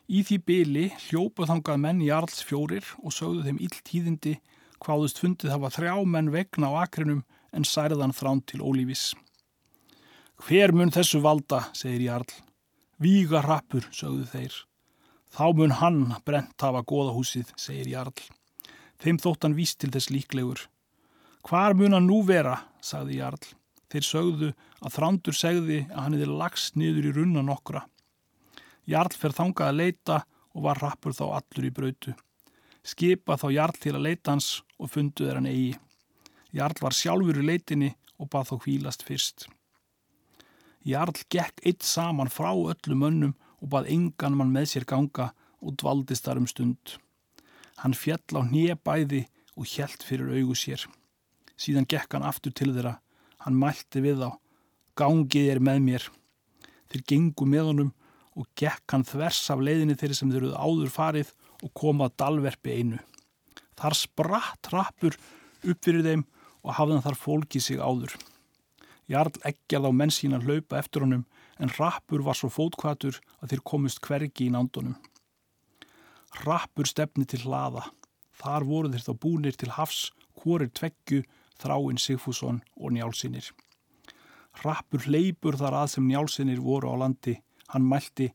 Í 0.06 0.22
því 0.22 0.38
byli 0.48 0.86
hljópa 1.08 1.48
þangað 1.50 1.82
menn 1.82 2.04
í 2.06 2.12
alls 2.14 2.44
fjórir 2.46 2.86
og 3.02 3.14
sögðu 3.16 3.48
þeim 3.48 3.62
illtíðindi 3.66 4.36
hvaðust 4.84 5.22
fundið 5.22 5.56
hafa 5.56 5.72
þrjá 5.74 5.96
menn 6.06 6.30
vegna 6.34 6.70
á 6.70 6.86
akrinum 6.86 7.24
en 7.56 7.66
særðan 7.66 8.14
þrán 8.14 8.44
til 8.46 8.62
ólífis. 8.62 9.14
Hver 10.46 10.76
mun 10.76 10.92
þessu 10.92 11.22
valda, 11.24 11.70
segir 11.74 12.04
Jarl. 12.10 12.32
Víga 13.02 13.42
rappur, 13.44 13.88
sögðu 13.92 14.28
þeir. 14.30 14.56
Þá 15.32 15.46
mun 15.56 15.74
hann 15.80 16.02
brent 16.28 16.62
hafa 16.62 16.84
goðahúsið, 16.88 17.56
segir 17.60 17.90
Jarl. 17.92 18.16
Þeim 19.02 19.18
þóttan 19.24 19.56
víst 19.58 19.80
til 19.82 19.92
þess 19.96 20.12
líklegur. 20.12 20.68
Hvar 21.46 21.76
mun 21.78 21.94
hann 21.94 22.08
nú 22.10 22.24
vera, 22.26 22.56
sagði 22.82 23.20
Jarl. 23.20 23.44
Þeir 23.94 24.06
sögðu 24.06 24.48
að 24.82 24.96
þrándur 24.96 25.36
segði 25.38 25.84
að 25.92 26.00
hann 26.02 26.16
hefði 26.18 26.38
lagst 26.40 26.80
niður 26.80 27.10
í 27.12 27.12
runna 27.20 27.44
nokkra. 27.46 27.84
Jarl 28.90 29.14
fer 29.14 29.36
þangað 29.38 29.70
að 29.70 29.78
leita 29.78 30.18
og 30.56 30.66
var 30.66 30.82
rappur 30.82 31.14
þá 31.14 31.26
allur 31.38 31.68
í 31.68 31.74
brautu. 31.76 32.16
Skipa 32.86 33.38
þá 33.38 33.46
Jarl 33.54 33.78
til 33.82 33.94
að 33.94 34.08
leita 34.08 34.34
hans 34.34 34.50
og 34.82 34.90
fundu 34.94 35.28
þeir 35.28 35.40
hann 35.40 35.52
eigi. 35.52 35.78
Jarl 36.56 36.82
var 36.82 36.98
sjálfur 36.98 37.42
í 37.42 37.46
leitinni 37.46 37.92
og 38.18 38.32
bað 38.34 38.50
þá 38.50 38.56
hvílast 38.66 39.06
fyrst. 39.06 39.48
Jarl 40.86 41.14
gekk 41.30 41.62
eitt 41.66 41.86
saman 41.86 42.30
frá 42.34 42.52
öllum 42.54 43.06
önnum 43.06 43.38
og 43.62 43.70
bað 43.74 43.94
engan 43.94 44.38
mann 44.38 44.54
með 44.54 44.72
sér 44.74 44.90
ganga 44.90 45.32
og 45.62 45.78
dvaldist 45.78 46.26
þar 46.26 46.42
um 46.42 46.50
stund. 46.50 46.98
Hann 47.82 47.98
fjall 47.98 48.38
á 48.38 48.42
hnjebæði 48.42 49.26
og 49.58 49.70
hjælt 49.70 50.06
fyrir 50.06 50.34
augu 50.34 50.58
sér. 50.58 50.86
Síðan 51.60 51.88
gekk 51.90 52.18
hann 52.18 52.28
aftur 52.28 52.54
til 52.56 52.72
þeirra. 52.76 52.98
Hann 53.46 53.60
mælti 53.60 54.02
við 54.04 54.22
þá. 54.24 54.30
Gangið 55.00 55.52
er 55.54 55.62
með 55.64 55.82
mér. 55.86 56.10
Þeir 56.92 57.06
gengu 57.12 57.48
með 57.50 57.70
honum 57.72 57.92
og 58.36 58.48
gekk 58.60 58.92
hann 58.92 59.08
þvers 59.08 59.42
af 59.54 59.64
leiðinni 59.64 59.96
þeirri 60.00 60.18
sem 60.20 60.32
þeir 60.32 60.42
eruð 60.44 60.60
áður 60.60 60.94
farið 60.94 61.34
og 61.64 61.74
komað 61.78 62.16
dalverfi 62.20 62.80
einu. 62.80 63.02
Þar 63.76 63.98
spratt 64.00 64.72
rappur 64.72 65.16
upp 65.16 65.84
fyrir 65.84 66.06
þeim 66.06 66.24
og 66.66 66.76
hafðan 66.78 67.04
þar 67.06 67.20
fólkið 67.20 67.64
sig 67.64 67.80
áður. 67.80 68.16
Jarl 69.12 69.36
eggjað 69.46 69.88
á 69.88 69.92
menn 69.94 70.14
sína 70.14 70.40
hlaupa 70.42 70.80
eftir 70.80 71.06
honum 71.06 71.26
en 71.62 71.72
rappur 71.78 72.24
var 72.26 72.38
svo 72.38 72.50
fótkvatur 72.52 73.20
að 73.40 73.54
þeir 73.54 73.64
komist 73.72 74.02
hvergi 74.04 74.48
í 74.48 74.54
nándunum. 74.54 74.96
Rappur 76.44 76.90
stefni 76.90 77.28
til 77.30 77.46
hlaða. 77.46 77.86
Þar 78.36 78.66
voru 78.68 78.92
þeir 78.92 79.06
þá 79.06 79.14
búnir 79.22 79.56
til 79.56 79.72
hafs, 79.72 80.10
hvorir 80.36 80.72
tveggju, 80.76 81.22
þráinn 81.62 82.02
Sigfússon 82.02 82.62
og 82.76 82.96
njálsinir. 82.96 83.52
Rappur 84.64 85.04
hleypur 85.08 85.58
þar 85.60 85.82
að 85.82 85.92
sem 85.96 86.08
njálsinir 86.08 86.62
voru 86.64 86.92
á 86.92 86.96
landi. 87.04 87.36
Hann 87.74 87.88
mælti, 87.90 88.30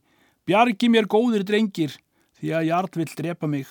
bjargi 0.45 0.89
mér 0.91 1.07
góðir 1.09 1.45
drengir, 1.47 1.95
því 2.37 2.53
að 2.57 2.67
Jarl 2.69 2.99
vil 2.99 3.11
drepa 3.17 3.47
mig. 3.47 3.67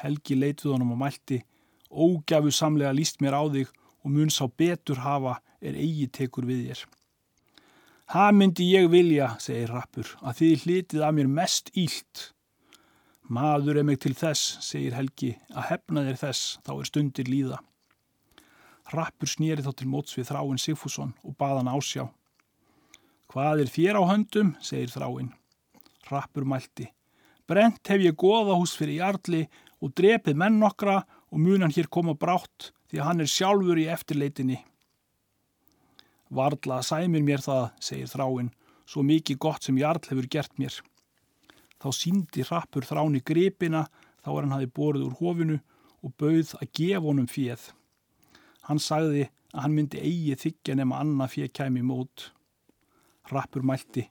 Helgi 0.00 0.38
leituð 0.38 0.76
honum 0.76 0.94
og 0.94 1.02
mælti, 1.02 1.42
ógjafu 1.90 2.52
samlega 2.54 2.94
líst 2.96 3.20
mér 3.20 3.36
á 3.36 3.44
þig 3.52 3.68
og 4.02 4.10
mun 4.10 4.30
sá 4.32 4.46
betur 4.48 5.02
hafa 5.04 5.38
er 5.60 5.76
eigi 5.78 6.08
tekur 6.08 6.46
við 6.48 6.68
þér. 6.68 6.84
Ha 8.12 8.28
myndi 8.34 8.66
ég 8.74 8.90
vilja, 8.92 9.32
segir 9.40 9.70
Rappur, 9.72 10.08
að 10.20 10.40
þið 10.40 10.64
hlitið 10.66 11.04
að 11.06 11.14
mér 11.16 11.28
mest 11.32 11.70
ílt. 11.78 12.32
Maður 13.32 13.80
er 13.80 13.86
mig 13.88 14.02
til 14.02 14.12
þess, 14.18 14.58
segir 14.60 14.96
Helgi, 14.98 15.36
að 15.54 15.68
hefna 15.70 16.02
þér 16.08 16.18
þess, 16.26 16.58
þá 16.66 16.72
er 16.74 16.90
stundir 16.90 17.30
líða. 17.30 17.60
Rappur 18.92 19.30
snýri 19.30 19.64
þá 19.64 19.72
til 19.76 19.88
móts 19.88 20.18
við 20.18 20.28
þráinn 20.28 20.60
Sigfússon 20.60 21.14
og 21.24 21.36
baðan 21.40 21.70
ásjá. 21.72 22.10
Hvað 23.32 23.62
er 23.64 23.70
þér 23.72 23.96
á 23.96 24.02
höndum, 24.10 24.50
segir 24.60 24.92
þráinn. 24.92 25.30
Rappur 26.10 26.44
mælti. 26.44 26.90
Brent 27.48 27.88
hef 27.88 28.04
ég 28.04 28.18
goða 28.20 28.58
hús 28.58 28.74
fyrir 28.76 29.00
jarli 29.00 29.46
og 29.80 29.94
drepið 29.96 30.36
menn 30.36 30.60
nokkra 30.60 31.00
og 31.32 31.40
munan 31.40 31.72
hér 31.72 31.88
koma 31.88 32.12
brátt 32.12 32.70
því 32.90 33.00
að 33.00 33.08
hann 33.08 33.24
er 33.24 33.32
sjálfur 33.32 33.80
í 33.80 33.88
eftirleitinni. 33.88 34.60
Varla 36.32 36.82
sæmir 36.84 37.24
mér 37.24 37.40
það, 37.44 37.70
segir 37.80 38.12
þráinn, 38.12 38.52
svo 38.84 39.04
mikið 39.04 39.40
gott 39.40 39.64
sem 39.64 39.80
jarl 39.80 40.04
hefur 40.04 40.28
gert 40.28 40.52
mér. 40.60 40.76
Þá 41.80 41.88
síndi 41.96 42.44
Rappur 42.44 42.84
þráni 42.84 43.24
gripina 43.24 43.86
þá 44.20 44.34
er 44.36 44.42
hann 44.44 44.56
hafi 44.58 44.68
borið 44.68 45.08
úr 45.08 45.16
hofinu 45.20 45.62
og 46.04 46.12
bauð 46.20 46.52
að 46.60 46.68
gefa 46.76 47.08
honum 47.08 47.28
fjöð. 47.30 47.72
Hann 48.68 48.80
sagði 48.82 49.26
að 49.52 49.64
hann 49.64 49.76
myndi 49.76 50.00
eigi 50.00 50.36
þykja 50.46 50.76
nema 50.78 51.00
annað 51.02 51.34
fjöð 51.34 51.52
kæmi 51.58 51.82
mót. 51.86 52.30
Rappur 53.32 53.64
mælti. 53.66 54.06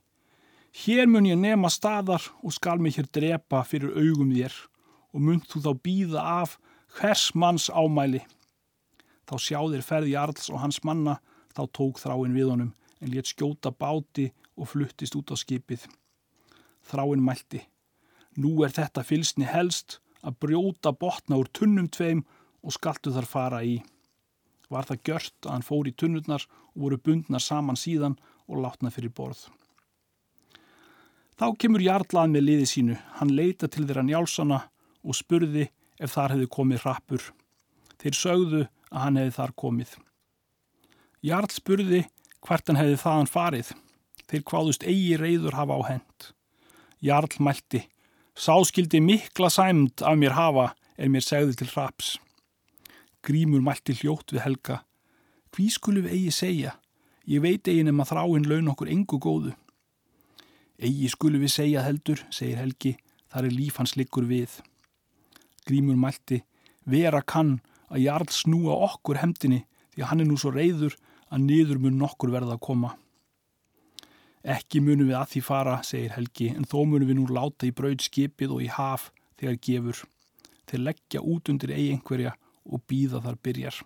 Hér 0.72 1.08
mun 1.08 1.28
ég 1.28 1.36
nema 1.36 1.68
staðar 1.68 2.24
og 2.40 2.54
skal 2.56 2.80
mig 2.80 2.96
hér 2.96 3.08
drepa 3.12 3.60
fyrir 3.68 3.92
augum 3.92 4.30
þér 4.32 4.54
og 5.12 5.20
mun 5.20 5.42
þú 5.44 5.64
þá 5.66 5.72
býða 5.84 6.22
af 6.42 6.54
hvers 6.96 7.32
manns 7.36 7.68
ámæli. 7.68 8.22
Þá 9.28 9.34
sjáðir 9.46 9.84
ferði 9.84 10.14
Jarls 10.14 10.48
og 10.52 10.62
hans 10.62 10.80
manna 10.84 11.18
þá 11.52 11.66
tók 11.76 12.00
þráinn 12.00 12.36
við 12.36 12.52
honum 12.54 12.72
en 13.02 13.12
létt 13.12 13.32
skjóta 13.32 13.72
báti 13.72 14.30
og 14.56 14.70
fluttist 14.72 15.16
út 15.18 15.32
á 15.32 15.36
skipið. 15.36 15.84
Þráinn 16.88 17.24
mælti. 17.24 17.62
Nú 18.40 18.62
er 18.64 18.72
þetta 18.72 19.04
fylsni 19.04 19.44
helst 19.48 20.00
að 20.22 20.38
brjóta 20.44 20.92
botna 20.96 21.36
úr 21.40 21.50
tunnum 21.52 21.88
tveim 21.92 22.24
og 22.62 22.74
skaltu 22.76 23.12
þar 23.12 23.28
fara 23.28 23.60
í. 23.66 23.80
Var 24.72 24.88
það 24.88 25.02
gjört 25.08 25.46
að 25.46 25.52
hann 25.52 25.66
fór 25.66 25.88
í 25.90 25.96
tunnurnar 25.96 26.46
og 26.72 26.84
voru 26.86 26.98
bundnar 26.98 27.44
saman 27.44 27.76
síðan 27.76 28.16
og 28.48 28.62
látna 28.64 28.92
fyrir 28.94 29.12
borð. 29.12 29.44
Þá 31.36 31.46
kemur 31.58 31.82
Jarlað 31.82 32.32
með 32.32 32.46
liði 32.46 32.68
sínu. 32.70 32.96
Hann 33.18 33.34
leita 33.36 33.68
til 33.68 33.84
þeirra 33.88 34.04
njálsana 34.06 34.60
og 35.02 35.16
spurði 35.18 35.68
ef 35.98 36.14
þar 36.14 36.36
hefði 36.36 36.48
komið 36.56 36.84
rappur. 36.86 37.28
Þeir 38.00 38.18
sögðu 38.18 38.62
að 38.92 39.04
hann 39.04 39.20
hefði 39.20 39.36
þar 39.38 39.54
komið. 39.62 39.94
Jarl 41.22 41.50
spurði 41.54 42.02
hvert 42.42 42.70
hann 42.70 42.80
hefði 42.80 43.00
þaðan 43.02 43.30
farið. 43.30 43.72
Þeir 44.30 44.44
kváðust 44.48 44.86
eigi 44.88 45.18
reyður 45.20 45.58
hafa 45.58 45.78
á 45.78 45.82
hend. 45.90 46.28
Jarl 47.02 47.36
mælti. 47.42 47.84
Sáskildi 48.38 49.02
mikla 49.04 49.50
sæmd 49.52 50.02
af 50.02 50.16
mér 50.18 50.36
hafa 50.38 50.72
er 50.96 51.10
mér 51.12 51.24
segði 51.26 51.58
til 51.60 51.70
raps. 51.74 52.16
Grímur 53.22 53.62
mælti 53.62 53.94
hljótt 53.94 54.32
við 54.34 54.42
Helga. 54.42 54.80
Hví 55.54 55.68
skulum 55.70 56.02
við 56.02 56.14
eigi 56.16 56.30
segja? 56.34 56.72
Ég 57.30 57.44
veit 57.44 57.68
eigin 57.70 57.92
um 57.92 58.00
að 58.02 58.08
þráinn 58.10 58.48
laun 58.50 58.70
okkur 58.72 58.90
engu 58.90 59.18
góðu. 59.22 59.52
Egi 60.82 61.10
skulum 61.12 61.44
við 61.44 61.52
segja 61.54 61.84
heldur, 61.86 62.24
segir 62.34 62.58
Helgi, 62.58 62.96
þar 63.30 63.46
er 63.46 63.54
líf 63.54 63.78
hans 63.78 63.94
liggur 63.94 64.26
við. 64.26 64.56
Grímur 65.68 66.00
mælti, 66.02 66.40
vera 66.82 67.22
kann 67.22 67.60
að 67.86 68.02
Jarl 68.08 68.34
snúa 68.34 68.80
okkur 68.88 69.22
hemdini 69.22 69.62
því 69.94 70.02
að 70.02 70.10
hann 70.10 70.24
er 70.24 70.30
nú 70.32 70.40
svo 70.42 70.50
reyður 70.50 70.98
að 71.30 71.46
niður 71.46 71.78
mun 71.84 72.02
nokkur 72.02 72.34
verða 72.34 72.56
að 72.58 72.64
koma. 72.66 72.96
Ekki 74.42 74.82
munum 74.82 75.06
við 75.06 75.20
að 75.20 75.36
því 75.36 75.46
fara, 75.46 75.78
segir 75.86 76.16
Helgi, 76.16 76.50
en 76.50 76.66
þó 76.66 76.80
munum 76.82 77.06
við 77.06 77.20
nú 77.20 77.30
láta 77.30 77.70
í 77.70 77.76
braud 77.76 78.02
skipið 78.02 78.56
og 78.56 78.66
í 78.66 78.72
haf 78.74 79.12
þegar 79.38 79.62
gefur. 79.62 80.06
Þeir 80.66 80.88
leggja 80.88 81.22
út 81.22 81.52
undir 81.52 81.70
eigi 81.76 81.92
einhverja 81.94 82.34
og 82.68 82.84
býða 82.90 83.22
þar 83.24 83.38
byrjar. 83.42 83.82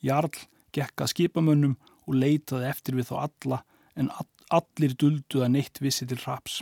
Jarl 0.00 0.32
gekka 0.72 1.08
skipamönnum 1.10 1.76
og 2.06 2.16
leitaði 2.16 2.68
eftir 2.70 2.96
við 2.98 3.10
þá 3.10 3.16
alla 3.26 3.62
en 3.98 4.10
allir 4.50 4.96
duldu 4.98 5.44
að 5.44 5.54
neitt 5.56 5.80
vissi 5.82 6.06
til 6.08 6.20
raps. 6.24 6.60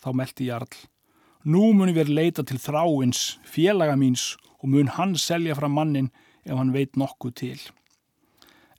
Þá 0.00 0.10
meldi 0.16 0.48
Jarl. 0.50 0.74
Nú 1.44 1.74
munum 1.76 1.96
við 1.96 2.12
leita 2.12 2.44
til 2.46 2.56
þráins, 2.60 3.36
félaga 3.44 3.96
míns 4.00 4.34
og 4.62 4.70
mun 4.72 4.88
hann 4.96 5.12
selja 5.20 5.56
fram 5.58 5.74
mannin 5.76 6.12
ef 6.44 6.56
hann 6.56 6.72
veit 6.72 6.96
nokkuð 6.96 7.34
til. 7.40 7.58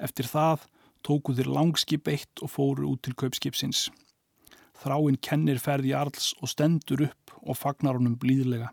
Eftir 0.01 0.25
það 0.29 0.65
tóku 1.05 1.35
þeir 1.37 1.51
langskip 1.53 2.09
eitt 2.09 2.41
og 2.41 2.51
fóru 2.55 2.89
út 2.89 3.03
til 3.05 3.13
kaupskipsins. 3.13 3.89
Þráinn 4.81 5.19
kennir 5.21 5.61
ferð 5.61 5.87
Jarls 5.91 6.33
og 6.41 6.49
stendur 6.51 7.05
upp 7.07 7.35
og 7.45 7.57
fagnar 7.57 7.99
honum 7.99 8.17
blíðlega. 8.19 8.71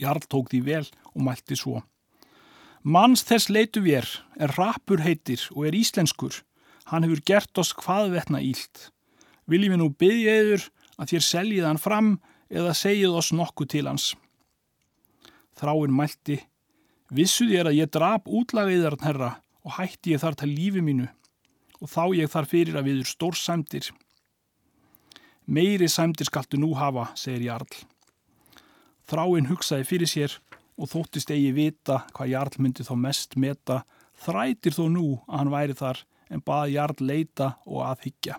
Jarl 0.00 0.24
tók 0.26 0.50
því 0.50 0.60
vel 0.66 0.86
og 1.14 1.24
mælti 1.26 1.58
svo. 1.58 1.82
Manns 2.82 3.22
þess 3.28 3.50
leitu 3.52 3.82
við 3.84 4.00
er, 4.00 4.08
er 4.40 4.54
rapur 4.56 5.02
heitir 5.04 5.42
og 5.52 5.66
er 5.68 5.76
íslenskur. 5.76 6.32
Hann 6.88 7.04
hefur 7.04 7.20
gert 7.28 7.60
oss 7.60 7.74
hvaðvetna 7.76 8.40
ílt. 8.40 8.88
Viljum 9.44 9.74
við 9.74 9.80
nú 9.82 9.88
byggja 10.00 10.36
yfir 10.40 10.66
að 10.96 11.12
þér 11.12 11.26
seljið 11.26 11.68
hann 11.68 11.82
fram 11.82 12.10
eða 12.48 12.72
segið 12.74 13.18
oss 13.20 13.30
nokkuð 13.36 13.70
til 13.74 13.86
hans. 13.90 14.06
Þráinn 15.60 15.94
mælti. 15.94 16.40
Vissuð 17.12 17.52
ég 17.52 17.62
er 17.62 17.70
að 17.70 17.80
ég 17.82 17.92
drap 17.92 18.28
útlagaðiðarn 18.30 19.04
herra 19.04 19.30
og 19.66 19.76
hætti 19.76 20.14
ég 20.14 20.22
þar 20.22 20.38
til 20.40 20.50
lífi 20.54 20.82
mínu 20.84 21.08
og 21.80 21.88
þá 21.88 22.02
ég 22.16 22.30
þar 22.32 22.48
fyrir 22.48 22.78
að 22.80 22.90
viður 22.90 23.08
stór 23.08 23.36
sæmdir. 23.36 23.90
Meiri 25.50 25.88
sæmdir 25.90 26.28
skaltu 26.28 26.60
nú 26.60 26.74
hafa, 26.78 27.10
segir 27.18 27.48
Jarl. 27.48 27.80
Þráinn 29.10 29.48
hugsaði 29.50 29.86
fyrir 29.88 30.10
sér 30.10 30.34
og 30.78 30.92
þóttist 30.92 31.32
eigi 31.34 31.50
vita 31.56 32.04
hvað 32.14 32.30
Jarl 32.30 32.60
myndi 32.62 32.84
þá 32.86 32.92
mest 33.02 33.34
meta, 33.34 33.80
þrætir 34.22 34.76
þó 34.76 34.84
nú 34.86 35.06
að 35.26 35.40
hann 35.40 35.50
væri 35.50 35.76
þar 35.80 36.02
en 36.30 36.44
baði 36.46 36.76
Jarl 36.76 37.02
leita 37.08 37.48
og 37.66 37.82
aðhyggja. 37.88 38.36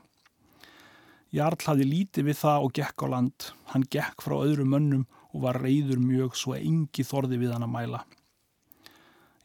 Jarl 1.36 1.60
hafði 1.66 1.88
lítið 1.90 2.30
við 2.30 2.40
það 2.40 2.68
og 2.68 2.74
gekk 2.80 3.04
á 3.04 3.08
land. 3.12 3.50
Hann 3.72 3.84
gekk 3.92 4.24
frá 4.24 4.38
öðru 4.40 4.66
mönnum 4.68 5.04
og 5.32 5.44
var 5.46 5.60
reyður 5.64 6.00
mjög 6.00 6.40
svo 6.40 6.56
að 6.56 6.66
yngi 6.68 7.06
þorði 7.08 7.42
við 7.44 7.54
hann 7.56 7.68
að 7.68 7.74
mæla. 7.76 8.02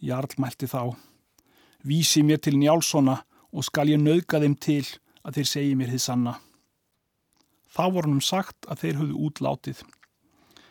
Jarl 0.03 0.39
mælti 0.39 0.71
þá. 0.71 0.95
Vísi 1.87 2.23
mér 2.27 2.39
til 2.43 2.55
njálsona 2.59 3.21
og 3.51 3.67
skal 3.67 3.91
ég 3.91 4.03
nauðga 4.03 4.43
þeim 4.43 4.57
til 4.63 4.83
að 5.27 5.41
þeir 5.41 5.51
segi 5.53 5.77
mér 5.79 5.95
þið 5.95 6.03
sanna. 6.07 6.39
Þá 7.71 7.85
voru 7.91 8.15
hann 8.15 8.25
sagt 8.25 8.67
að 8.71 8.83
þeir 8.83 9.01
höfðu 9.03 9.23
útlátið. 9.29 9.85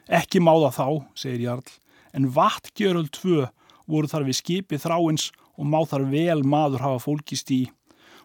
Ekki 0.06 0.42
máða 0.44 0.70
þá, 0.76 0.88
segir 1.18 1.48
Jarl, 1.48 1.70
en 2.14 2.30
vatgjöröld 2.36 3.10
tvö 3.16 3.48
voru 3.90 4.10
þar 4.10 4.28
við 4.28 4.40
skipið 4.42 4.84
þráins 4.86 5.32
og 5.58 5.66
má 5.70 5.80
þar 5.90 6.06
vel 6.12 6.44
maður 6.46 6.84
hafa 6.84 7.02
fólkist 7.02 7.52
í 7.54 7.64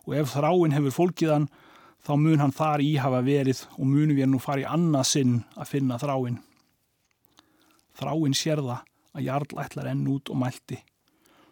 og 0.07 0.15
ef 0.19 0.35
þráin 0.35 0.75
hefur 0.75 0.97
fólkiðan 0.97 1.49
þá 2.05 2.13
mun 2.21 2.41
hann 2.43 2.55
þar 2.57 2.85
í 2.85 2.93
hafa 3.01 3.21
verið 3.25 3.65
og 3.77 3.85
munum 3.89 4.17
við 4.17 4.31
nú 4.31 4.41
fara 4.43 4.65
í 4.65 4.69
annað 4.69 5.07
sinn 5.11 5.35
að 5.57 5.71
finna 5.73 5.99
þráin. 6.01 6.41
Þráin 8.01 8.37
sérða 8.37 8.81
að 9.17 9.27
Jarl 9.27 9.61
ætlar 9.61 9.91
enn 9.93 10.07
út 10.09 10.33
og 10.33 10.41
mælti. 10.41 10.81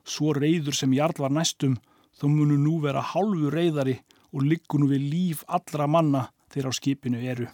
Svo 0.08 0.32
reyður 0.32 0.76
sem 0.76 0.94
Jarl 0.96 1.16
var 1.20 1.32
næstum 1.34 1.76
þó 2.18 2.28
munu 2.32 2.56
nú 2.60 2.78
vera 2.84 3.04
hálfu 3.04 3.52
reyðari 3.52 3.98
og 4.32 4.44
liggur 4.44 4.88
við 4.88 5.08
líf 5.12 5.44
allra 5.46 5.88
manna 5.88 6.28
þegar 6.52 6.72
á 6.72 6.78
skipinu 6.78 7.20
eru. 7.20 7.48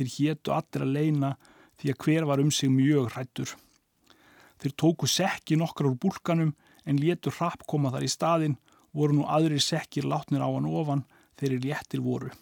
Þeir 0.00 0.12
héttu 0.14 0.52
allir 0.56 0.82
að 0.86 0.94
leina 0.96 1.28
því 1.76 1.90
að 1.92 2.04
hver 2.06 2.26
var 2.30 2.40
um 2.40 2.50
sig 2.56 2.70
mjög 2.72 3.10
hrættur. 3.12 3.50
Þeir 4.56 4.72
tóku 4.80 5.08
sekki 5.12 5.58
nokkar 5.60 5.90
úr 5.90 5.98
búlkanum 6.00 6.54
en 6.88 7.00
létur 7.00 7.34
hrapp 7.36 7.66
koma 7.68 7.92
þar 7.92 8.06
í 8.06 8.08
staðin 8.08 8.54
voru 8.96 9.18
nú 9.18 9.26
aðrir 9.28 9.60
sekkir 9.60 10.08
látnir 10.08 10.40
á 10.40 10.48
hann 10.48 10.70
ofan 10.72 11.04
þeir 11.36 11.58
léttir 11.66 12.00
voru. 12.00 12.32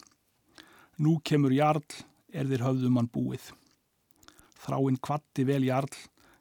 Nú 1.03 1.16
kemur 1.18 1.51
Jarl, 1.51 1.83
er 2.31 2.47
þeir 2.47 2.62
höfðum 2.68 3.03
hann 3.03 3.11
búið. 3.11 3.51
Þráinn 4.62 5.03
kvatti 5.03 5.42
vel 5.51 5.66
Jarl, 5.66 5.90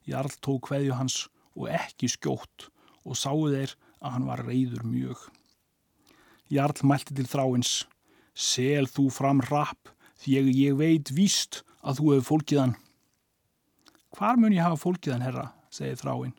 Jarl 0.05 0.37
tók 0.37 0.69
hveðju 0.69 1.01
hans 1.01 1.17
og 1.57 1.73
ekki 1.73 2.13
skjótt 2.13 2.69
og 3.01 3.17
sáu 3.17 3.49
þeir 3.49 3.73
að 4.05 4.13
hann 4.19 4.29
var 4.29 4.45
reyður 4.45 4.85
mjög. 4.85 5.17
Jarl 6.53 6.85
mælti 6.85 7.17
til 7.17 7.25
þráins, 7.25 7.87
sel 8.37 8.85
þú 8.85 9.09
fram 9.09 9.41
rapp, 9.49 9.89
því 10.21 10.41
ég, 10.55 10.75
veit 10.79 11.11
víst 11.13 11.63
að 11.81 12.01
þú 12.01 12.11
hefur 12.13 12.27
fólkið 12.31 12.61
hann. 12.63 12.75
Hvar 14.17 14.39
mun 14.39 14.55
ég 14.55 14.65
hafa 14.65 14.79
fólkið 14.81 15.13
hann, 15.13 15.25
herra, 15.27 15.45
segir 15.73 15.99
þráinn. 15.99 16.35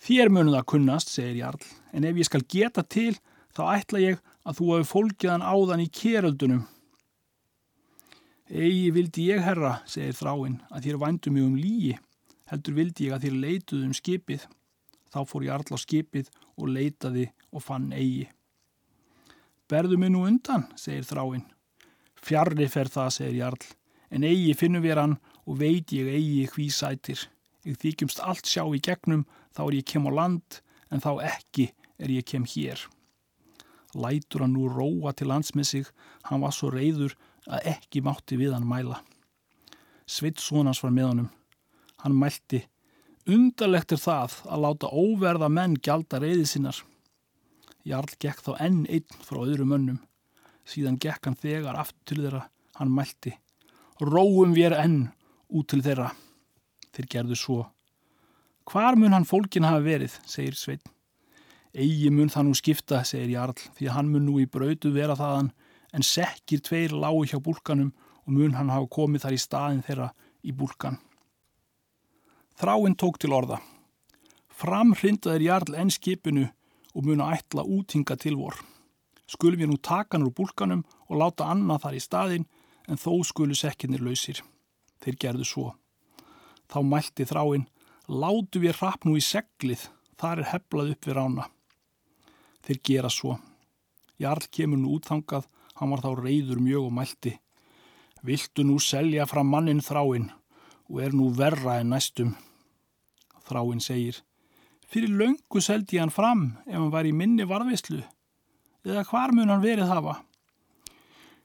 Þér 0.00 0.30
munum 0.32 0.54
það 0.56 0.68
kunnast, 0.72 1.10
segir 1.12 1.42
Jarl, 1.42 1.64
en 1.92 2.06
ef 2.08 2.16
ég 2.16 2.26
skal 2.26 2.46
geta 2.48 2.82
til, 2.82 3.12
þá 3.52 3.62
ætla 3.76 4.00
ég 4.00 4.22
að 4.48 4.60
þú 4.60 4.68
hefur 4.72 4.88
fólkið 4.94 5.34
hann 5.34 5.44
áðan 5.44 5.84
í 5.84 5.90
keröldunum. 5.92 6.62
Egi 8.50 8.88
vildi 8.96 9.28
ég, 9.28 9.44
herra, 9.44 9.76
segir 9.86 10.16
þráinn, 10.16 10.58
að 10.72 10.88
þér 10.88 11.02
vændu 11.04 11.34
mig 11.34 11.44
um 11.44 11.58
líi, 11.60 11.92
heldur 12.50 12.78
vildi 12.80 13.06
ég 13.06 13.14
að 13.14 13.28
þér 13.28 13.38
leituð 13.44 13.84
um 13.86 13.94
skipið. 13.94 14.48
Þá 15.10 15.20
fór 15.26 15.46
Jarl 15.46 15.74
á 15.74 15.78
skipið 15.78 16.30
og 16.56 16.72
leitaði 16.72 17.28
og 17.52 17.62
fann 17.62 17.90
eigi. 17.92 18.26
Berðu 19.70 20.00
mig 20.00 20.10
nú 20.10 20.24
undan, 20.26 20.66
segir 20.78 21.06
þráinn. 21.06 21.44
Fjarrri 22.24 22.68
fer 22.68 22.90
það, 22.92 23.10
segir 23.16 23.38
Jarl, 23.40 23.66
en 24.10 24.26
eigi 24.28 24.54
finnum 24.58 24.84
við 24.84 25.00
hann 25.00 25.18
og 25.46 25.60
veit 25.60 25.92
ég 25.96 26.08
eigi 26.12 26.46
hví 26.54 26.68
sætir. 26.74 27.26
Ég 27.64 27.78
þykjumst 27.80 28.22
allt 28.24 28.48
sjá 28.48 28.64
í 28.64 28.80
gegnum, 28.80 29.26
þá 29.56 29.62
er 29.66 29.76
ég 29.80 29.88
kem 29.88 30.08
á 30.08 30.12
land, 30.16 30.60
en 30.90 31.02
þá 31.02 31.12
ekki 31.30 31.70
er 32.00 32.12
ég 32.12 32.26
kem 32.28 32.46
hér. 32.48 32.82
Lætur 33.94 34.44
hann 34.44 34.54
nú 34.54 34.68
róa 34.70 35.12
til 35.16 35.28
lands 35.30 35.54
með 35.56 35.66
sig, 35.70 35.88
hann 36.28 36.44
var 36.44 36.54
svo 36.54 36.70
reyður 36.72 37.16
að 37.50 37.72
ekki 37.74 38.02
mátti 38.06 38.38
við 38.38 38.54
hann 38.54 38.68
mæla. 38.68 39.00
Svitsónans 40.10 40.82
var 40.84 40.94
með 40.94 41.08
honum. 41.10 41.30
Hann 42.02 42.16
mælti, 42.18 42.64
undarlegt 43.28 43.92
er 43.94 44.00
það 44.00 44.38
að 44.46 44.62
láta 44.64 44.92
óverða 44.92 45.50
menn 45.52 45.76
gjalda 45.82 46.20
reyði 46.22 46.46
sinnar. 46.48 46.78
Jarl 47.86 48.12
gekk 48.20 48.42
þá 48.44 48.54
enn 48.60 48.84
einn 48.88 49.20
frá 49.24 49.42
öðrum 49.44 49.74
önnum. 49.76 50.00
Síðan 50.70 51.00
gekk 51.02 51.26
hann 51.26 51.38
þegar 51.38 51.78
aftur 51.80 52.04
til 52.06 52.22
þeirra, 52.22 52.44
hann 52.78 52.92
mælti, 52.94 53.32
róum 53.98 54.52
við 54.54 54.76
enn 54.78 55.00
út 55.50 55.66
til 55.72 55.82
þeirra. 55.82 56.12
Þeir 56.94 57.08
gerðu 57.10 57.38
svo. 57.38 57.60
Hvar 58.70 58.94
mun 58.98 59.16
hann 59.16 59.26
fólkin 59.26 59.66
hafa 59.66 59.82
verið, 59.82 60.14
segir 60.30 60.54
Svein. 60.54 60.82
Egi 61.74 62.10
mun 62.14 62.30
það 62.30 62.46
nú 62.46 62.54
skipta, 62.58 63.02
segir 63.06 63.34
Jarl, 63.34 63.58
því 63.74 63.88
að 63.88 63.96
hann 63.96 64.12
mun 64.12 64.26
nú 64.28 64.38
í 64.42 64.46
brautu 64.46 64.92
vera 64.94 65.18
þaðan, 65.18 65.50
en 65.90 66.06
sekkir 66.06 66.62
tveir 66.62 66.94
lágu 66.94 67.26
hjá 67.26 67.38
búlkanum 67.42 67.90
og 68.22 68.34
mun 68.36 68.54
hann 68.54 68.70
hafa 68.70 68.86
komið 68.94 69.26
þar 69.26 69.34
í 69.34 69.42
staðin 69.42 69.84
þeirra 69.86 70.10
í 70.46 70.54
búlkan. 70.54 71.00
Þráinn 72.60 72.98
tók 72.98 73.18
til 73.18 73.34
orða. 73.34 73.58
Framhrindaðir 74.54 75.46
Jarl 75.48 75.78
enn 75.82 75.90
skipinu 75.90 76.46
og 76.94 77.06
mun 77.06 77.24
að 77.24 77.40
ætla 77.40 77.66
útinga 77.66 78.18
til 78.20 78.36
vor. 78.38 78.54
Skulum 79.30 79.60
við 79.60 79.70
nú 79.70 79.78
taka 79.78 80.16
hann 80.16 80.26
úr 80.26 80.34
búlkanum 80.34 80.82
og 81.06 81.20
láta 81.20 81.46
annað 81.52 81.84
þar 81.84 81.98
í 81.98 82.02
staðin, 82.02 82.46
en 82.90 82.98
þó 82.98 83.12
skulu 83.22 83.54
sekkinir 83.54 84.02
lausir. 84.02 84.40
Þeir 85.00 85.18
gerðu 85.22 85.46
svo. 85.46 85.68
Þá 86.70 86.78
mælti 86.86 87.26
þráinn, 87.28 87.68
látu 88.10 88.62
við 88.62 88.80
rapp 88.80 89.06
nú 89.06 89.14
í 89.18 89.22
seglið, 89.22 89.86
þar 90.18 90.42
er 90.42 90.50
heflað 90.50 90.92
upp 90.96 91.06
við 91.06 91.16
rána. 91.18 91.46
Þeir 92.66 92.82
gera 92.90 93.12
svo. 93.12 93.38
Jarl 94.20 94.50
kemur 94.52 94.82
nú 94.82 94.98
útþangað, 94.98 95.46
hann 95.78 95.94
var 95.94 96.02
þá 96.04 96.10
reyður 96.18 96.60
mjög 96.60 96.90
og 96.90 96.96
mælti. 96.98 97.36
Viltu 98.26 98.66
nú 98.66 98.76
selja 98.82 99.24
fram 99.30 99.48
mannin 99.48 99.80
þráinn 99.80 100.28
og 100.90 100.98
er 101.00 101.14
nú 101.16 101.30
verra 101.32 101.78
en 101.80 101.94
næstum. 101.94 102.34
Þráinn 103.46 103.80
segir, 103.80 104.18
fyrir 104.90 105.14
löngu 105.14 105.62
seldi 105.62 106.02
hann 106.02 106.12
fram 106.12 106.58
ef 106.66 106.74
hann 106.74 106.90
var 106.92 107.06
í 107.06 107.14
minni 107.16 107.46
varðvislu. 107.48 108.02
Eða 108.86 109.04
hvar 109.04 109.34
mun 109.36 109.50
hann 109.52 109.64
verið 109.64 109.90
hafa? 109.90 110.20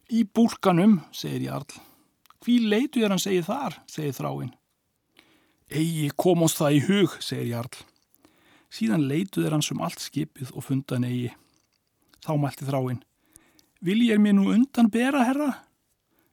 Í 0.08 0.24
búlkanum, 0.24 1.02
segir 1.12 1.50
Jarl. 1.50 1.82
Hví 2.46 2.60
leitu 2.70 3.02
er 3.04 3.12
hann 3.12 3.22
segið 3.22 3.50
þar, 3.50 3.80
segir 3.90 4.16
þráinn. 4.16 4.54
Egi 5.66 6.12
komast 6.16 6.62
það 6.62 6.78
í 6.78 6.82
hug, 6.86 7.18
segir 7.26 7.50
Jarl. 7.50 7.82
Síðan 8.70 9.08
leituð 9.10 9.48
er 9.48 9.56
hans 9.56 9.72
um 9.74 9.82
allt 9.84 10.04
skipið 10.04 10.54
og 10.54 10.68
fundan 10.68 11.08
eigi. 11.08 11.34
Þá 12.24 12.32
mælti 12.40 12.68
þráinn. 12.68 13.02
Vil 13.86 14.00
ég 14.06 14.22
mér 14.22 14.38
nú 14.38 14.48
undan 14.54 14.92
bera, 14.94 15.26
herra? 15.28 15.50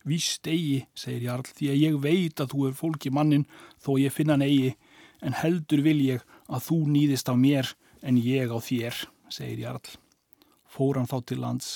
Víst 0.06 0.46
eigi, 0.50 0.84
segir 0.98 1.26
Jarl, 1.30 1.48
því 1.48 1.72
að 1.72 1.82
ég 1.82 1.98
veit 2.02 2.42
að 2.42 2.54
þú 2.54 2.68
er 2.68 2.78
fólki 2.78 3.10
mannin 3.14 3.48
þó 3.82 3.96
ég 4.02 4.14
finna 4.14 4.36
hann 4.36 4.46
eigi, 4.46 4.76
en 5.22 5.34
heldur 5.38 5.82
vil 5.82 5.98
ég 6.02 6.24
að 6.50 6.68
þú 6.68 6.78
nýðist 6.94 7.30
á 7.30 7.34
mér 7.38 7.74
en 8.02 8.18
ég 8.18 8.50
á 8.50 8.58
þér, 8.58 9.04
segir 9.30 9.66
Jarl. 9.66 10.01
Fór 10.72 10.96
hann 10.96 11.10
þá 11.10 11.18
til 11.28 11.42
lands. 11.42 11.72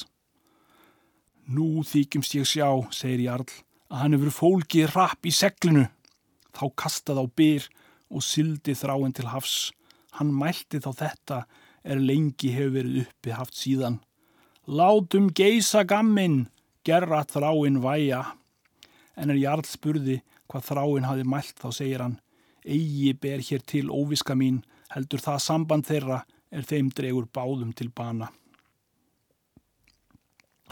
Nú 1.46 1.84
þykjumst 1.86 2.36
ég 2.38 2.48
sjá, 2.48 2.68
segir 2.90 3.26
Jarl, 3.26 3.50
að 3.92 4.00
hann 4.00 4.16
hefur 4.16 4.34
fólkið 4.34 4.94
rapp 4.94 5.28
í 5.28 5.34
seglinu. 5.34 5.84
Þá 6.56 6.64
kastað 6.80 7.20
á 7.20 7.24
byr 7.28 7.66
og 8.08 8.24
syldi 8.24 8.74
þráinn 8.74 9.14
til 9.14 9.28
hafs. 9.30 9.70
Hann 10.16 10.32
mælti 10.32 10.80
þá 10.80 10.90
þetta 11.02 11.40
er 11.84 12.00
lengi 12.02 12.54
hefur 12.54 12.78
verið 12.78 13.02
uppi 13.04 13.34
haft 13.36 13.58
síðan. 13.58 14.00
Látum 14.66 15.28
geisa 15.30 15.84
gamminn, 15.86 16.48
gerra 16.82 17.20
þráinn 17.28 17.82
væja. 17.84 18.22
En 19.14 19.30
er 19.30 19.38
Jarl 19.38 19.66
spurði 19.68 20.22
hvað 20.50 20.66
þráinn 20.70 21.06
hafi 21.06 21.28
mælt 21.28 21.60
þá 21.60 21.68
segir 21.74 22.02
hann, 22.02 22.16
eigi 22.64 23.12
ber 23.20 23.44
hér 23.44 23.62
til 23.62 23.92
óviska 23.92 24.34
mín, 24.34 24.64
heldur 24.94 25.22
það 25.22 25.44
samband 25.44 25.86
þeirra 25.86 26.24
er 26.50 26.66
þeim 26.66 26.90
dregur 26.94 27.28
báðum 27.30 27.70
til 27.76 27.92
bana. 27.94 28.32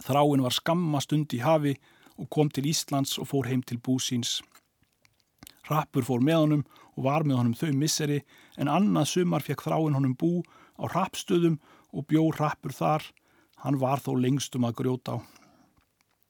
Þráinn 0.03 0.43
var 0.43 0.55
skamma 0.55 1.01
stund 1.03 1.35
í 1.37 1.43
hafi 1.45 1.77
og 2.19 2.31
kom 2.31 2.51
til 2.51 2.67
Íslands 2.71 3.19
og 3.19 3.29
fór 3.31 3.49
heim 3.51 3.63
til 3.63 3.79
búsins. 3.79 4.41
Rappur 5.71 6.05
fór 6.07 6.23
með 6.25 6.41
honum 6.43 6.65
og 6.95 7.05
var 7.07 7.25
með 7.25 7.41
honum 7.41 7.59
þau 7.59 7.73
misseri 7.79 8.21
en 8.61 8.71
annað 8.71 9.11
sumar 9.13 9.45
fekk 9.45 9.65
þráinn 9.67 9.97
honum 9.97 10.17
bú 10.19 10.43
á 10.79 10.85
rappstöðum 10.91 11.61
og 11.95 12.07
bjó 12.11 12.27
rappur 12.39 12.75
þar. 12.75 13.07
Hann 13.63 13.79
var 13.81 14.03
þó 14.03 14.13
lengstum 14.21 14.67
að 14.67 14.77
grjóta 14.83 15.17
á. 15.17 15.19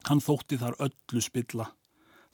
Hann 0.08 0.20
þótti 0.20 0.60
þar 0.60 0.76
öllu 0.84 1.22
spilla. 1.24 1.70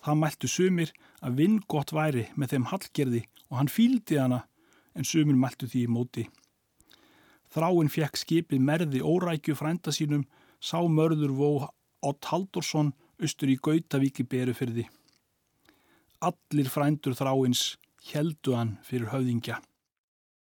Það 0.00 0.20
mæltu 0.20 0.48
sumir 0.48 0.92
að 1.20 1.40
vinn 1.40 1.58
gott 1.68 1.92
væri 1.92 2.26
með 2.34 2.54
þeim 2.54 2.68
hallgerði 2.72 3.22
og 3.48 3.58
hann 3.60 3.72
fíldi 3.72 4.18
hana 4.18 4.44
en 4.96 5.06
sumir 5.06 5.38
mæltu 5.38 5.68
því 5.70 5.86
í 5.86 5.90
móti. 5.92 6.26
Þráinn 7.50 7.90
fekk 7.90 8.18
skipið 8.18 8.62
merði 8.62 9.00
órækju 9.02 9.56
frænda 9.58 9.92
sínum 9.94 10.26
sá 10.60 10.78
mörður 10.84 11.32
vó 11.36 11.50
Ott 12.00 12.24
Haldursson 12.30 12.94
austur 13.20 13.50
í 13.52 13.58
Gautavíki 13.60 14.24
beru 14.24 14.54
fyrir 14.56 14.76
því. 14.76 14.86
Allir 16.24 16.68
frændur 16.72 17.16
þráins 17.16 17.76
heldu 18.12 18.56
hann 18.56 18.78
fyrir 18.84 19.10
höfðingja. 19.12 19.58